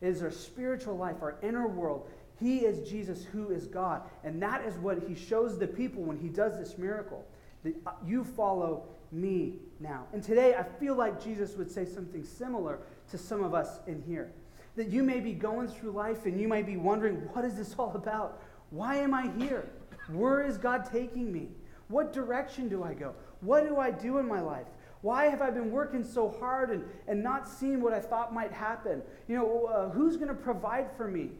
it 0.00 0.08
is 0.08 0.22
our 0.22 0.32
spiritual 0.32 0.96
life, 0.96 1.16
our 1.22 1.36
inner 1.40 1.68
world. 1.68 2.08
He 2.40 2.58
is 2.60 2.88
Jesus 2.88 3.24
who 3.24 3.50
is 3.50 3.68
God. 3.68 4.02
And 4.24 4.42
that 4.42 4.64
is 4.64 4.74
what 4.78 5.04
He 5.06 5.14
shows 5.14 5.56
the 5.56 5.68
people 5.68 6.02
when 6.02 6.18
He 6.18 6.28
does 6.28 6.58
this 6.58 6.76
miracle. 6.78 7.24
That 7.62 7.74
uh, 7.86 7.92
you 8.04 8.24
follow 8.24 8.86
me 9.12 9.54
now. 9.78 10.06
And 10.12 10.20
today, 10.20 10.56
I 10.56 10.64
feel 10.64 10.96
like 10.96 11.22
Jesus 11.22 11.56
would 11.56 11.70
say 11.70 11.84
something 11.84 12.24
similar 12.24 12.80
to 13.10 13.18
some 13.18 13.42
of 13.42 13.54
us 13.54 13.80
in 13.86 14.02
here. 14.02 14.32
That 14.76 14.88
you 14.88 15.02
may 15.02 15.20
be 15.20 15.32
going 15.32 15.68
through 15.68 15.92
life 15.92 16.26
and 16.26 16.40
you 16.40 16.48
might 16.48 16.66
be 16.66 16.76
wondering, 16.76 17.16
what 17.32 17.44
is 17.44 17.56
this 17.56 17.74
all 17.78 17.92
about? 17.94 18.42
Why 18.70 18.96
am 18.96 19.14
I 19.14 19.30
here? 19.38 19.68
Where 20.08 20.44
is 20.44 20.56
God 20.56 20.88
taking 20.90 21.32
me? 21.32 21.48
What 21.88 22.12
direction 22.12 22.68
do 22.68 22.84
I 22.84 22.94
go? 22.94 23.14
What 23.40 23.66
do 23.66 23.78
I 23.78 23.90
do 23.90 24.18
in 24.18 24.26
my 24.26 24.40
life? 24.40 24.66
Why 25.00 25.26
have 25.26 25.40
I 25.40 25.50
been 25.50 25.70
working 25.70 26.04
so 26.04 26.28
hard 26.40 26.70
and, 26.70 26.84
and 27.06 27.22
not 27.22 27.48
seeing 27.48 27.80
what 27.80 27.92
I 27.92 28.00
thought 28.00 28.34
might 28.34 28.52
happen? 28.52 29.02
You 29.28 29.36
know, 29.36 29.66
uh, 29.66 29.90
who's 29.90 30.16
going 30.16 30.28
to 30.28 30.34
provide 30.34 30.88
for 30.96 31.06
me? 31.06 31.30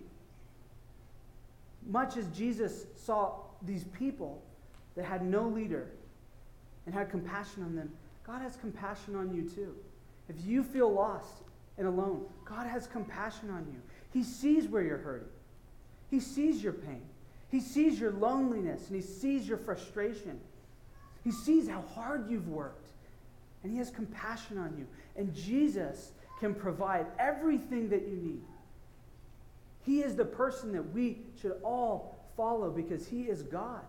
Much 1.87 2.17
as 2.17 2.27
Jesus 2.29 2.87
saw 2.95 3.35
these 3.63 3.85
people 3.85 4.43
that 4.95 5.05
had 5.05 5.25
no 5.25 5.49
leader 5.49 5.89
and 6.87 6.95
had 6.95 7.11
compassion 7.11 7.65
on 7.65 7.75
them, 7.75 7.91
God 8.25 8.43
has 8.43 8.57
compassion 8.57 9.17
on 9.17 9.35
you 9.35 9.43
too. 9.43 9.75
If 10.29 10.37
you 10.45 10.63
feel 10.63 10.93
lost 10.93 11.43
and 11.79 11.87
alone. 11.87 12.25
God 12.45 12.67
has 12.67 12.87
compassion 12.87 13.51
on 13.51 13.67
you. 13.73 13.81
He 14.13 14.23
sees 14.23 14.67
where 14.67 14.83
you're 14.83 14.99
hurting, 14.99 15.29
He 16.11 16.21
sees 16.21 16.63
your 16.63 16.73
pain, 16.73 17.03
He 17.51 17.61
sees 17.61 17.99
your 17.99 18.13
loneliness, 18.13 18.89
and 18.89 18.97
He 18.97 19.03
sees 19.03 19.49
your 19.49 19.59
frustration. 19.59 20.41
He 21.25 21.33
sees 21.33 21.69
how 21.69 21.83
hard 21.95 22.31
you've 22.31 22.49
worked. 22.49 22.91
and 23.63 23.73
He 23.73 23.79
has 23.79 23.91
compassion 23.91 24.57
on 24.59 24.75
you. 24.79 24.87
And 25.17 25.35
Jesus 25.35 26.13
can 26.41 26.55
provide 26.55 27.07
everything 27.19 27.89
that 27.91 28.03
you 28.03 28.17
need. 28.17 28.43
He 29.85 30.01
is 30.01 30.15
the 30.15 30.25
person 30.25 30.73
that 30.73 30.93
we 30.93 31.19
should 31.41 31.57
all 31.65 32.25
follow 32.37 32.71
because 32.71 33.07
He 33.07 33.23
is 33.23 33.43
God 33.43 33.83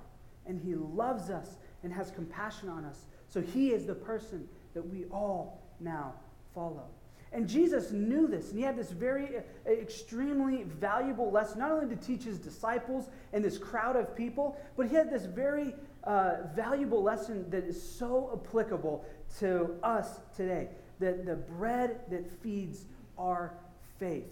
and 0.45 0.59
He 0.59 0.75
loves 0.75 1.29
us 1.29 1.57
and 1.83 1.93
has 1.93 2.11
compassion 2.11 2.67
on 2.67 2.83
us. 2.83 3.05
So 3.27 3.41
He 3.41 3.71
is 3.71 3.85
the 3.85 3.95
person 3.95 4.47
that 4.73 4.85
we 4.87 5.05
all 5.05 5.61
now 5.79 6.13
follow. 6.53 6.87
And 7.31 7.47
Jesus 7.47 7.91
knew 7.91 8.27
this, 8.27 8.49
and 8.49 8.57
he 8.57 8.65
had 8.65 8.75
this 8.75 8.91
very 8.91 9.37
uh, 9.37 9.71
extremely 9.71 10.63
valuable 10.63 11.29
lesson, 11.29 11.59
not 11.59 11.71
only 11.71 11.95
to 11.95 12.01
teach 12.01 12.23
his 12.23 12.39
disciples 12.39 13.09
and 13.33 13.45
this 13.45 13.57
crowd 13.57 13.95
of 13.95 14.15
people, 14.15 14.57
but 14.75 14.87
he 14.87 14.95
had 14.95 15.11
this 15.11 15.25
very 15.25 15.75
uh, 16.05 16.37
valuable 16.55 17.03
lesson 17.03 17.47
that 17.51 17.65
is 17.65 17.79
so 17.81 18.31
applicable 18.33 19.05
to 19.39 19.75
us 19.83 20.21
today 20.35 20.69
that 20.99 21.25
the 21.25 21.35
bread 21.35 21.99
that 22.09 22.29
feeds 22.41 22.85
our 23.17 23.53
faith. 23.99 24.25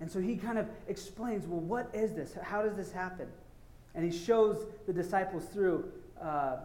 And 0.00 0.10
so 0.10 0.20
he 0.20 0.36
kind 0.36 0.58
of 0.58 0.68
explains 0.88 1.46
well, 1.46 1.60
what 1.60 1.88
is 1.94 2.14
this? 2.14 2.34
How 2.42 2.62
does 2.62 2.76
this 2.76 2.92
happen? 2.92 3.28
And 3.94 4.04
he 4.04 4.16
shows 4.16 4.66
the 4.86 4.92
disciples 4.92 5.44
through 5.46 5.90
uh, 6.20 6.24
uh, 6.26 6.58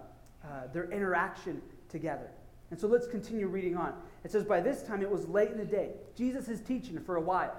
their 0.74 0.92
interaction 0.92 1.62
together. 1.90 2.30
And 2.72 2.80
so 2.80 2.88
let's 2.88 3.08
continue 3.08 3.48
reading 3.48 3.76
on. 3.76 3.94
It 4.24 4.32
says, 4.32 4.44
By 4.44 4.60
this 4.60 4.84
time 4.84 5.02
it 5.02 5.10
was 5.10 5.28
late 5.28 5.50
in 5.50 5.58
the 5.58 5.66
day. 5.66 5.92
Jesus 6.16 6.48
is 6.48 6.62
teaching 6.62 7.00
for 7.00 7.16
a 7.16 7.22
while. 7.22 7.56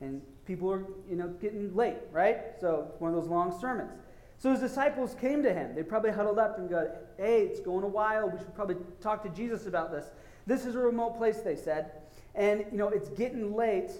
And 0.00 0.22
people 0.46 0.72
are, 0.72 0.84
you 1.08 1.16
know, 1.16 1.28
getting 1.40 1.74
late, 1.74 1.98
right? 2.12 2.38
So 2.60 2.92
one 2.98 3.12
of 3.12 3.20
those 3.20 3.28
long 3.28 3.58
sermons. 3.60 3.92
So 4.38 4.50
his 4.50 4.60
disciples 4.60 5.14
came 5.20 5.42
to 5.42 5.52
him. 5.52 5.74
They 5.74 5.82
probably 5.82 6.10
huddled 6.10 6.38
up 6.38 6.58
and 6.58 6.68
go, 6.68 6.90
Hey, 7.18 7.42
it's 7.42 7.60
going 7.60 7.84
a 7.84 7.88
while. 7.88 8.28
We 8.28 8.38
should 8.38 8.54
probably 8.54 8.76
talk 9.00 9.22
to 9.24 9.28
Jesus 9.30 9.66
about 9.66 9.90
this. 9.90 10.06
This 10.46 10.64
is 10.64 10.74
a 10.74 10.78
remote 10.78 11.16
place, 11.16 11.38
they 11.38 11.56
said. 11.56 11.92
And, 12.34 12.64
you 12.70 12.78
know, 12.78 12.88
it's 12.88 13.08
getting 13.10 13.54
late. 13.54 13.90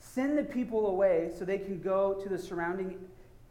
Send 0.00 0.36
the 0.36 0.44
people 0.44 0.88
away 0.88 1.30
so 1.36 1.44
they 1.44 1.58
can 1.58 1.80
go 1.80 2.14
to 2.14 2.28
the 2.28 2.38
surrounding 2.38 2.98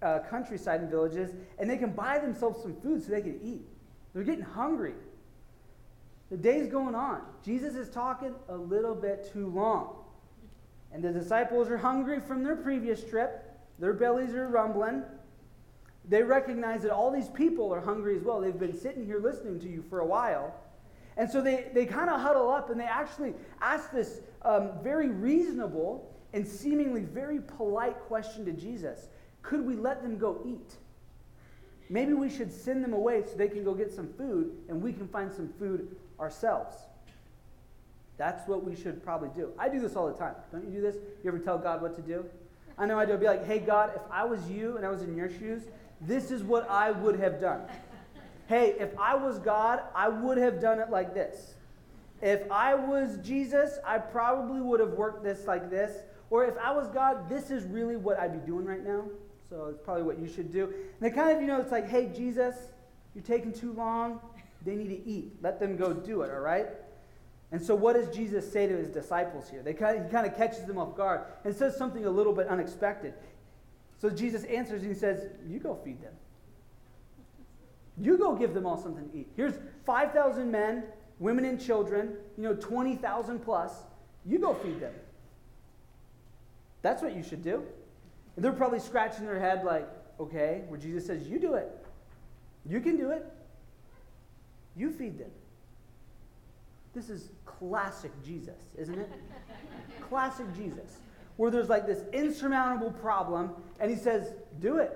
uh, 0.02 0.20
countryside 0.30 0.82
and 0.82 0.90
villages 0.90 1.32
and 1.58 1.70
they 1.70 1.78
can 1.78 1.92
buy 1.92 2.20
themselves 2.20 2.62
some 2.62 2.76
food 2.76 3.04
so 3.04 3.12
they 3.12 3.22
can 3.22 3.40
eat. 3.44 3.68
They're 4.14 4.24
getting 4.24 4.44
hungry. 4.44 4.94
The 6.30 6.38
day's 6.38 6.68
going 6.68 6.96
on. 6.96 7.22
Jesus 7.44 7.76
is 7.76 7.90
talking 7.90 8.34
a 8.50 8.56
little 8.56 8.96
bit 8.96 9.30
too 9.32 9.48
long. 9.48 9.96
And 10.92 11.04
the 11.04 11.12
disciples 11.12 11.70
are 11.70 11.78
hungry 11.78 12.20
from 12.20 12.44
their 12.44 12.56
previous 12.56 13.04
trip. 13.04 13.44
Their 13.80 13.94
bellies 13.94 14.34
are 14.34 14.48
rumbling. 14.48 15.04
They 16.10 16.24
recognize 16.24 16.82
that 16.84 16.92
all 16.92 17.12
these 17.12 17.30
people 17.30 17.74
are 17.74 17.82
hungry 17.82 18.18
as 18.18 18.24
well. 18.24 18.42
They've 18.42 18.58
been 18.58 18.78
sitting 18.78 19.06
here 19.06 19.20
listening 19.20 19.60
to 19.62 19.70
you 19.70 19.84
for 19.90 20.00
a 20.00 20.06
while. 20.06 20.54
And 21.18 21.30
so 21.30 21.42
they, 21.42 21.68
they 21.74 21.86
kind 21.86 22.10
of 22.10 22.22
huddle 22.22 22.50
up 22.50 22.70
and 22.70 22.80
they 22.80 22.86
actually 22.86 23.34
ask 23.62 23.92
this 23.92 24.22
um, 24.44 24.72
very 24.84 25.10
reasonable 25.10 26.14
and 26.34 26.48
seemingly 26.48 27.02
very 27.02 27.40
polite 27.40 28.00
question 28.02 28.46
to 28.46 28.52
Jesus 28.52 29.08
Could 29.42 29.66
we 29.66 29.76
let 29.76 30.04
them 30.04 30.18
go 30.18 30.42
eat? 30.46 30.76
Maybe 31.90 32.14
we 32.14 32.30
should 32.30 32.52
send 32.52 32.84
them 32.84 32.94
away 32.94 33.24
so 33.26 33.36
they 33.36 33.48
can 33.48 33.64
go 33.64 33.74
get 33.74 33.92
some 33.92 34.12
food 34.14 34.52
and 34.68 34.82
we 34.82 34.92
can 34.92 35.08
find 35.08 35.32
some 35.32 35.50
food 35.58 35.96
ourselves. 36.20 36.76
That's 38.18 38.48
what 38.48 38.64
we 38.64 38.76
should 38.76 39.04
probably 39.04 39.30
do. 39.36 39.52
I 39.58 39.70
do 39.70 39.80
this 39.80 39.96
all 39.96 40.08
the 40.08 40.18
time. 40.18 40.36
Don't 40.52 40.66
you 40.66 40.72
do 40.72 40.82
this? 40.82 40.96
You 41.24 41.30
ever 41.30 41.40
tell 41.40 41.58
God 41.58 41.82
what 41.82 41.96
to 41.96 42.02
do? 42.02 42.26
I 42.78 42.86
know 42.86 43.00
I 43.00 43.06
do. 43.06 43.14
I'd 43.14 43.20
be 43.20 43.28
like, 43.28 43.46
hey, 43.46 43.60
God, 43.60 43.92
if 43.96 44.02
I 44.12 44.26
was 44.26 44.50
you 44.50 44.76
and 44.76 44.86
I 44.86 44.90
was 44.90 45.02
in 45.04 45.16
your 45.16 45.30
shoes, 45.30 45.64
this 46.02 46.32
is 46.32 46.44
what 46.44 46.70
I 46.70 46.92
would 46.92 47.20
have 47.20 47.40
done. 47.40 47.62
hey, 48.48 48.76
if 48.80 48.98
I 49.00 49.16
was 49.16 49.40
God, 49.40 49.82
I 49.96 50.10
would 50.10 50.38
have 50.38 50.60
done 50.60 50.80
it 50.80 50.90
like 50.90 51.14
this. 51.14 51.56
If 52.22 52.52
I 52.52 52.74
was 52.74 53.18
Jesus, 53.18 53.78
I 53.86 54.00
probably 54.00 54.62
would 54.62 54.80
have 54.80 54.92
worked 54.92 55.24
this 55.24 55.46
like 55.46 55.70
this. 55.70 55.96
Or 56.30 56.46
if 56.46 56.58
I 56.58 56.72
was 56.72 56.88
God, 56.90 57.30
this 57.30 57.52
is 57.52 57.64
really 57.66 57.96
what 57.96 58.20
I'd 58.20 58.34
be 58.34 58.46
doing 58.46 58.66
right 58.66 58.84
now. 58.84 59.06
So 59.50 59.66
it's 59.66 59.80
probably 59.84 60.04
what 60.04 60.20
you 60.20 60.28
should 60.28 60.52
do. 60.52 60.66
And 60.66 60.74
they 61.00 61.10
kind 61.10 61.36
of, 61.36 61.42
you 61.42 61.48
know, 61.48 61.60
it's 61.62 61.72
like, 61.72 61.88
hey, 61.88 62.12
Jesus, 62.16 62.56
you're 63.16 63.24
taking 63.24 63.54
too 63.54 63.74
long. 63.74 64.20
They 64.66 64.76
need 64.76 64.90
to 64.90 65.10
eat. 65.10 65.34
Let 65.42 65.60
them 65.60 65.78
go 65.78 65.94
do 65.94 66.22
it, 66.22 66.32
all 66.32 66.40
right? 66.40 66.68
And 67.52 67.62
so, 67.62 67.74
what 67.76 67.94
does 67.94 68.14
Jesus 68.14 68.52
say 68.52 68.68
to 68.68 68.76
his 68.76 68.90
disciples 68.90 69.50
here? 69.50 69.62
They 69.62 69.74
kind 69.74 69.98
of, 69.98 70.06
he 70.06 70.12
kind 70.12 70.28
of 70.28 70.36
catches 70.36 70.66
them 70.66 70.78
off 70.78 70.98
guard 70.98 71.22
and 71.46 71.56
says 71.56 71.78
something 71.78 72.06
a 72.06 72.10
little 72.10 72.34
bit 72.34 72.48
unexpected. 72.48 73.14
So, 74.00 74.10
Jesus 74.10 74.44
answers 74.44 74.82
and 74.82 74.92
he 74.92 75.00
says, 75.00 75.30
You 75.48 75.60
go 75.60 75.76
feed 75.76 76.02
them. 76.02 76.14
You 78.00 78.18
go 78.18 78.36
give 78.36 78.54
them 78.54 78.66
all 78.66 78.78
something 78.78 79.10
to 79.10 79.18
eat. 79.18 79.30
Here's 79.36 79.56
5,000 79.86 80.52
men, 80.52 80.84
women, 81.20 81.46
and 81.46 81.60
children, 81.60 82.16
you 82.38 82.44
know, 82.44 82.54
20,000 82.54 83.40
plus. 83.40 83.72
You 84.26 84.40
go 84.40 84.54
feed 84.54 84.80
them. 84.82 84.94
That's 86.82 87.02
what 87.02 87.16
you 87.16 87.24
should 87.24 87.44
do. 87.44 87.64
And 88.38 88.46
they're 88.46 88.54
probably 88.54 88.80
scratching 88.80 89.26
their 89.26 89.40
head 89.40 89.66
like, 89.66 89.90
okay, 90.20 90.62
where 90.68 90.80
Jesus 90.80 91.06
says, 91.06 91.28
You 91.28 91.40
do 91.40 91.56
it. 91.56 91.70
You 92.70 92.80
can 92.80 92.96
do 92.96 93.10
it. 93.10 93.26
You 94.76 94.92
feed 94.92 95.18
them. 95.18 95.32
This 96.94 97.10
is 97.10 97.32
classic 97.46 98.12
Jesus, 98.24 98.62
isn't 98.78 98.98
it? 98.98 99.12
classic 100.10 100.46
Jesus. 100.56 101.00
Where 101.38 101.50
there's 101.50 101.68
like 101.68 101.88
this 101.88 102.04
insurmountable 102.14 102.92
problem, 102.92 103.52
and 103.80 103.90
he 103.90 103.98
says, 103.98 104.34
Do 104.62 104.78
it. 104.78 104.96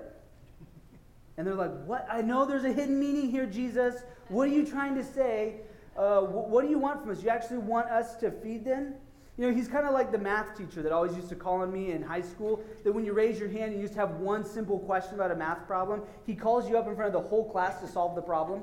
And 1.36 1.44
they're 1.44 1.54
like, 1.54 1.72
What? 1.84 2.06
I 2.08 2.22
know 2.22 2.46
there's 2.46 2.64
a 2.64 2.72
hidden 2.72 2.98
meaning 3.00 3.28
here, 3.28 3.46
Jesus. 3.46 4.04
What 4.28 4.48
are 4.48 4.52
you 4.52 4.64
trying 4.64 4.94
to 4.94 5.04
say? 5.04 5.56
Uh, 5.96 6.20
what 6.20 6.62
do 6.62 6.70
you 6.70 6.78
want 6.78 7.02
from 7.02 7.10
us? 7.10 7.22
You 7.22 7.28
actually 7.28 7.58
want 7.58 7.90
us 7.90 8.14
to 8.16 8.30
feed 8.30 8.64
them? 8.64 8.94
You 9.38 9.48
know, 9.48 9.54
he's 9.54 9.66
kind 9.66 9.86
of 9.86 9.94
like 9.94 10.12
the 10.12 10.18
math 10.18 10.56
teacher 10.56 10.82
that 10.82 10.92
always 10.92 11.16
used 11.16 11.30
to 11.30 11.34
call 11.34 11.62
on 11.62 11.72
me 11.72 11.92
in 11.92 12.02
high 12.02 12.20
school. 12.20 12.62
That 12.84 12.92
when 12.92 13.04
you 13.04 13.14
raise 13.14 13.38
your 13.38 13.48
hand 13.48 13.72
and 13.72 13.80
you 13.80 13.86
just 13.86 13.98
have 13.98 14.16
one 14.16 14.44
simple 14.44 14.78
question 14.78 15.14
about 15.14 15.30
a 15.30 15.34
math 15.34 15.66
problem, 15.66 16.02
he 16.26 16.34
calls 16.34 16.68
you 16.68 16.76
up 16.76 16.86
in 16.86 16.94
front 16.94 17.14
of 17.14 17.22
the 17.22 17.28
whole 17.28 17.50
class 17.50 17.80
to 17.80 17.88
solve 17.88 18.14
the 18.14 18.22
problem. 18.22 18.62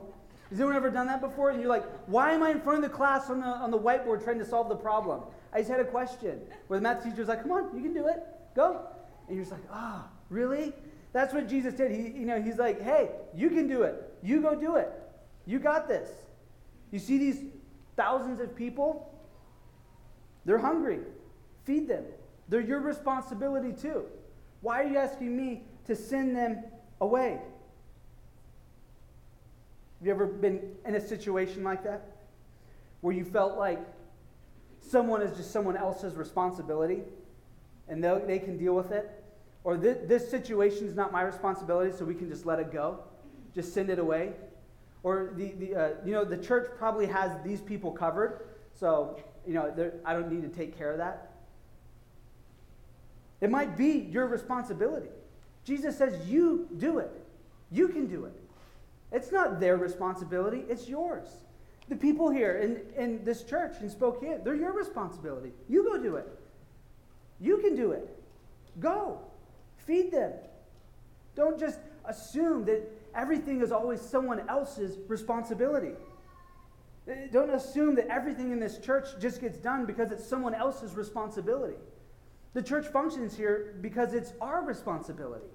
Has 0.49 0.59
anyone 0.59 0.75
ever 0.75 0.89
done 0.89 1.07
that 1.07 1.21
before? 1.21 1.49
And 1.49 1.59
you're 1.59 1.69
like, 1.69 1.85
why 2.07 2.31
am 2.31 2.43
I 2.43 2.51
in 2.51 2.61
front 2.61 2.83
of 2.83 2.89
the 2.89 2.95
class 2.95 3.29
on 3.29 3.39
the, 3.39 3.47
on 3.47 3.71
the 3.71 3.79
whiteboard 3.79 4.23
trying 4.23 4.39
to 4.39 4.45
solve 4.45 4.69
the 4.69 4.75
problem? 4.75 5.21
I 5.53 5.59
just 5.59 5.69
had 5.69 5.79
a 5.79 5.85
question. 5.85 6.39
Where 6.67 6.79
the 6.79 6.83
math 6.83 7.03
teacher's 7.03 7.27
like, 7.27 7.41
come 7.41 7.51
on, 7.51 7.75
you 7.75 7.81
can 7.81 7.93
do 7.93 8.07
it. 8.07 8.23
Go. 8.55 8.85
And 9.27 9.35
you're 9.35 9.45
just 9.45 9.51
like, 9.51 9.65
ah, 9.71 10.07
oh, 10.07 10.11
really? 10.29 10.73
That's 11.13 11.33
what 11.33 11.47
Jesus 11.47 11.73
did. 11.73 11.91
He, 11.91 12.19
you 12.19 12.25
know, 12.25 12.41
he's 12.41 12.57
like, 12.57 12.81
hey, 12.81 13.09
you 13.35 13.49
can 13.49 13.67
do 13.67 13.83
it. 13.83 14.13
You 14.21 14.41
go 14.41 14.55
do 14.55 14.75
it. 14.75 14.91
You 15.45 15.59
got 15.59 15.87
this. 15.87 16.09
You 16.91 16.99
see 16.99 17.17
these 17.17 17.43
thousands 17.95 18.39
of 18.39 18.55
people? 18.55 19.08
They're 20.45 20.57
hungry. 20.57 20.99
Feed 21.65 21.87
them. 21.87 22.05
They're 22.47 22.61
your 22.61 22.79
responsibility 22.79 23.73
too. 23.73 24.05
Why 24.61 24.81
are 24.81 24.87
you 24.87 24.97
asking 24.97 25.35
me 25.35 25.63
to 25.85 25.95
send 25.95 26.35
them 26.35 26.63
away? 26.99 27.39
Have 29.99 30.07
you 30.07 30.11
ever 30.11 30.25
been 30.25 30.61
in 30.85 30.95
a 30.95 31.01
situation 31.01 31.63
like 31.63 31.83
that? 31.83 32.05
Where 33.01 33.13
you 33.13 33.25
felt 33.25 33.57
like 33.57 33.79
someone 34.81 35.21
is 35.21 35.35
just 35.37 35.51
someone 35.51 35.77
else's 35.77 36.15
responsibility 36.15 37.03
and 37.87 38.03
they 38.03 38.39
can 38.39 38.57
deal 38.57 38.75
with 38.75 38.91
it? 38.91 39.09
Or 39.63 39.77
this, 39.77 39.97
this 40.05 40.29
situation 40.29 40.87
is 40.87 40.95
not 40.95 41.11
my 41.11 41.21
responsibility, 41.21 41.95
so 41.95 42.05
we 42.05 42.15
can 42.15 42.29
just 42.29 42.45
let 42.45 42.59
it 42.59 42.71
go? 42.71 42.99
Just 43.53 43.73
send 43.73 43.89
it 43.89 43.99
away? 43.99 44.31
Or 45.03 45.33
the, 45.35 45.51
the 45.53 45.75
uh, 45.75 45.89
you 46.05 46.13
know, 46.13 46.23
the 46.23 46.37
church 46.37 46.69
probably 46.77 47.05
has 47.07 47.31
these 47.43 47.61
people 47.61 47.91
covered, 47.91 48.47
so 48.73 49.19
you 49.49 49.55
know, 49.55 49.91
I 50.05 50.13
don't 50.13 50.31
need 50.31 50.43
to 50.43 50.55
take 50.55 50.77
care 50.77 50.91
of 50.91 50.99
that. 50.99 51.31
It 53.41 53.49
might 53.49 53.75
be 53.75 54.07
your 54.11 54.27
responsibility. 54.27 55.09
Jesus 55.63 55.97
says, 55.97 56.27
You 56.27 56.67
do 56.77 56.99
it. 56.99 57.09
You 57.71 57.87
can 57.87 58.05
do 58.05 58.25
it. 58.25 58.33
It's 59.11 59.31
not 59.31 59.59
their 59.59 59.75
responsibility, 59.77 60.65
it's 60.69 60.87
yours. 60.87 61.29
The 61.87 61.95
people 61.95 62.29
here 62.29 62.59
in, 62.59 63.01
in 63.03 63.25
this 63.25 63.41
church 63.41 63.77
in 63.81 63.89
Spokane, 63.89 64.41
they're 64.43 64.53
your 64.53 64.73
responsibility. 64.73 65.51
You 65.67 65.83
go 65.83 65.97
do 65.97 66.17
it. 66.17 66.27
You 67.39 67.57
can 67.57 67.75
do 67.75 67.93
it. 67.93 68.07
Go. 68.79 69.17
Feed 69.77 70.11
them. 70.11 70.33
Don't 71.33 71.59
just 71.59 71.79
assume 72.05 72.65
that 72.65 72.87
everything 73.15 73.61
is 73.61 73.71
always 73.71 73.99
someone 73.99 74.47
else's 74.47 74.99
responsibility. 75.07 75.93
Don't 77.31 77.49
assume 77.49 77.95
that 77.95 78.07
everything 78.07 78.51
in 78.51 78.59
this 78.59 78.77
church 78.77 79.07
just 79.19 79.41
gets 79.41 79.57
done 79.57 79.85
because 79.85 80.11
it's 80.11 80.25
someone 80.25 80.53
else's 80.53 80.95
responsibility. 80.95 81.77
The 82.53 82.61
church 82.61 82.87
functions 82.87 83.35
here 83.35 83.75
because 83.81 84.13
it's 84.13 84.33
our 84.41 84.63
responsibility. 84.63 85.45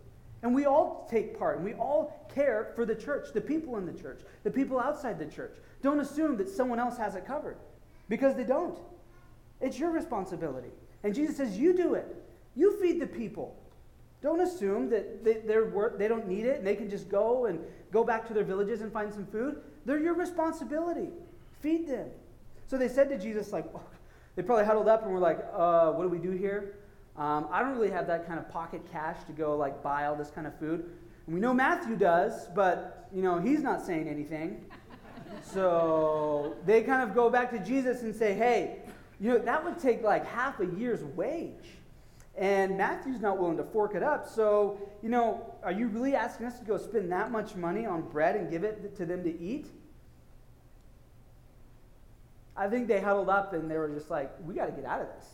And 0.43 0.55
we 0.55 0.67
all 0.67 1.09
take 1.11 1.39
part 1.39 1.57
and 1.57 1.65
we 1.65 1.75
all 1.75 2.29
care 2.35 2.73
for 2.75 2.85
the 2.85 2.95
church, 2.95 3.29
the 3.33 3.41
people 3.41 3.77
in 3.79 3.87
the 3.87 3.93
church, 3.93 4.21
the 4.43 4.51
people 4.51 4.79
outside 4.79 5.19
the 5.19 5.27
church. 5.27 5.57
Don't 5.83 6.01
assume 6.01 6.37
that 6.37 6.49
someone 6.49 6.79
else 6.79 6.99
has 6.99 7.15
it 7.15 7.27
covered 7.27 7.57
because 8.09 8.37
they 8.37 8.45
don't. 8.45 8.79
It's 9.61 9.79
your 9.79 9.91
responsibility. 9.91 10.69
And 11.03 11.15
Jesus 11.15 11.37
says, 11.37 11.59
You 11.59 11.75
do 11.75 11.95
it. 11.95 12.15
You 12.55 12.79
feed 12.81 13.01
the 13.01 13.07
people. 13.07 13.57
Don't 14.23 14.41
assume 14.41 14.89
that 14.91 15.25
they, 15.25 15.35
they 15.35 16.09
don't 16.09 16.27
need 16.27 16.47
it 16.47 16.59
and 16.59 16.67
they 16.67 16.77
can 16.77 16.89
just 16.89 17.09
go 17.09 17.47
and 17.47 17.61
go 17.93 18.05
back 18.05 18.27
to 18.29 18.35
their 18.35 18.45
villages 18.45 18.81
and 18.81 18.93
find 18.93 19.13
some 19.13 19.27
food. 19.27 19.61
They're 19.85 19.99
your 19.99 20.15
responsibility. 20.15 21.09
Feed 21.65 21.89
them. 21.89 22.11
So 22.67 22.77
they 22.77 22.89
said 22.89 23.09
to 23.09 23.19
Jesus, 23.19 23.51
like, 23.51 23.65
they 24.37 24.43
probably 24.43 24.67
huddled 24.67 24.87
up 24.87 25.03
and 25.03 25.11
were 25.11 25.19
like, 25.19 25.39
uh, 25.51 25.93
what 25.93 26.03
do 26.03 26.11
we 26.11 26.19
do 26.19 26.33
here? 26.33 26.77
Um, 27.17 27.49
I 27.51 27.63
don't 27.63 27.75
really 27.75 27.91
have 27.91 28.07
that 28.09 28.27
kind 28.27 28.39
of 28.39 28.51
pocket 28.51 28.83
cash 28.93 29.17
to 29.29 29.33
go 29.33 29.57
like 29.57 29.83
buy 29.83 30.05
all 30.05 30.15
this 30.15 30.29
kind 30.29 30.47
of 30.47 30.59
food. 30.59 30.85
And 31.25 31.35
we 31.35 31.41
know 31.41 31.55
Matthew 31.55 31.97
does, 31.97 32.49
but 32.55 33.09
you 33.15 33.23
know 33.23 33.39
he's 33.39 33.63
not 33.63 33.87
saying 33.87 34.09
anything. 34.09 34.67
so 35.43 36.55
they 36.67 36.83
kind 36.83 37.09
of 37.09 37.15
go 37.15 37.31
back 37.31 37.51
to 37.53 37.59
Jesus 37.61 38.03
and 38.03 38.15
say, 38.15 38.35
"Hey, 38.35 38.81
you 39.19 39.31
know 39.31 39.39
that 39.39 39.65
would 39.65 39.79
take 39.79 40.03
like 40.03 40.27
half 40.27 40.61
a 40.61 40.67
year's 40.67 41.03
wage." 41.17 41.79
And 42.37 42.77
Matthew's 42.77 43.21
not 43.21 43.39
willing 43.39 43.57
to 43.59 43.65
fork 43.65 43.95
it 43.95 44.03
up. 44.03 44.29
So, 44.29 44.81
you 45.03 45.09
know, 45.09 45.55
are 45.63 45.71
you 45.71 45.87
really 45.87 46.17
asking 46.17 46.47
us 46.47 46.59
to 46.59 46.65
go 46.65 46.77
spend 46.77 47.13
that 47.13 47.31
much 47.31 47.55
money 47.55 47.87
on 47.87 48.03
bread 48.03 48.35
and 48.35 48.51
give 48.51 48.65
it 48.65 48.97
to 48.97 49.07
them 49.07 49.23
to 49.23 49.41
eat? 49.41 49.71
I 52.57 52.69
think 52.69 52.87
they 52.89 53.01
huddled 53.01 53.29
up 53.29 53.53
and 53.53 53.71
they 53.71 53.77
were 53.77 53.89
just 53.89 54.11
like, 54.11 54.33
we 54.45 54.55
got 54.55 54.67
to 54.67 54.73
get 54.73 54.85
out 54.85 55.01
of 55.01 55.09
this. 55.17 55.27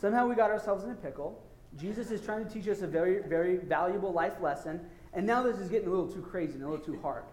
Somehow 0.00 0.26
we 0.26 0.34
got 0.34 0.50
ourselves 0.50 0.84
in 0.84 0.90
a 0.90 0.94
pickle. 0.94 1.42
Jesus 1.76 2.10
is 2.10 2.20
trying 2.20 2.44
to 2.44 2.50
teach 2.50 2.68
us 2.68 2.82
a 2.82 2.86
very, 2.86 3.20
very 3.20 3.56
valuable 3.56 4.12
life 4.12 4.40
lesson. 4.40 4.80
And 5.12 5.26
now 5.26 5.42
this 5.42 5.58
is 5.58 5.68
getting 5.68 5.88
a 5.88 5.90
little 5.90 6.08
too 6.08 6.22
crazy 6.22 6.54
and 6.54 6.62
a 6.62 6.68
little 6.68 6.84
too 6.84 6.98
hard. 7.00 7.24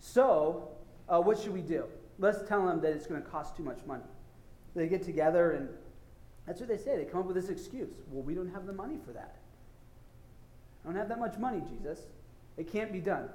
So, 0.00 0.68
uh, 1.08 1.20
what 1.20 1.38
should 1.38 1.52
we 1.52 1.60
do? 1.60 1.84
Let's 2.18 2.46
tell 2.48 2.66
them 2.66 2.80
that 2.80 2.92
it's 2.92 3.06
going 3.06 3.22
to 3.22 3.28
cost 3.28 3.56
too 3.56 3.62
much 3.62 3.78
money. 3.86 4.04
They 4.74 4.88
get 4.88 5.02
together 5.02 5.52
and 5.52 5.68
that's 6.46 6.60
what 6.60 6.68
they 6.68 6.78
say. 6.78 6.96
They 6.96 7.04
come 7.04 7.20
up 7.20 7.26
with 7.26 7.36
this 7.36 7.48
excuse. 7.48 7.90
Well, 8.10 8.22
we 8.22 8.34
don't 8.34 8.52
have 8.52 8.66
the 8.66 8.72
money 8.72 8.98
for 9.04 9.12
that. 9.12 9.36
I 10.84 10.88
don't 10.88 10.96
have 10.96 11.08
that 11.08 11.18
much 11.18 11.36
money, 11.38 11.62
Jesus. 11.68 12.06
It 12.56 12.70
can't 12.70 12.92
be 12.92 13.00
done. 13.00 13.28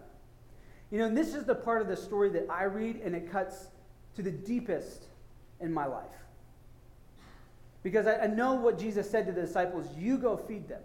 You 0.89 0.99
know, 0.99 1.05
and 1.05 1.17
this 1.17 1.35
is 1.35 1.45
the 1.45 1.55
part 1.55 1.81
of 1.81 1.87
the 1.87 1.97
story 1.97 2.29
that 2.29 2.47
I 2.49 2.63
read 2.63 3.01
and 3.03 3.15
it 3.15 3.31
cuts 3.31 3.67
to 4.15 4.21
the 4.21 4.31
deepest 4.31 5.07
in 5.61 5.73
my 5.73 5.85
life. 5.85 6.05
Because 7.83 8.07
I, 8.07 8.17
I 8.19 8.27
know 8.27 8.55
what 8.55 8.77
Jesus 8.77 9.09
said 9.09 9.25
to 9.27 9.31
the 9.31 9.41
disciples 9.41 9.87
you 9.97 10.17
go 10.17 10.37
feed 10.37 10.67
them. 10.67 10.81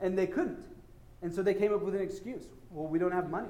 And 0.00 0.16
they 0.16 0.26
couldn't. 0.26 0.64
And 1.22 1.34
so 1.34 1.42
they 1.42 1.54
came 1.54 1.72
up 1.72 1.82
with 1.82 1.94
an 1.94 2.02
excuse. 2.02 2.42
Well, 2.70 2.86
we 2.86 2.98
don't 2.98 3.12
have 3.12 3.30
money. 3.30 3.48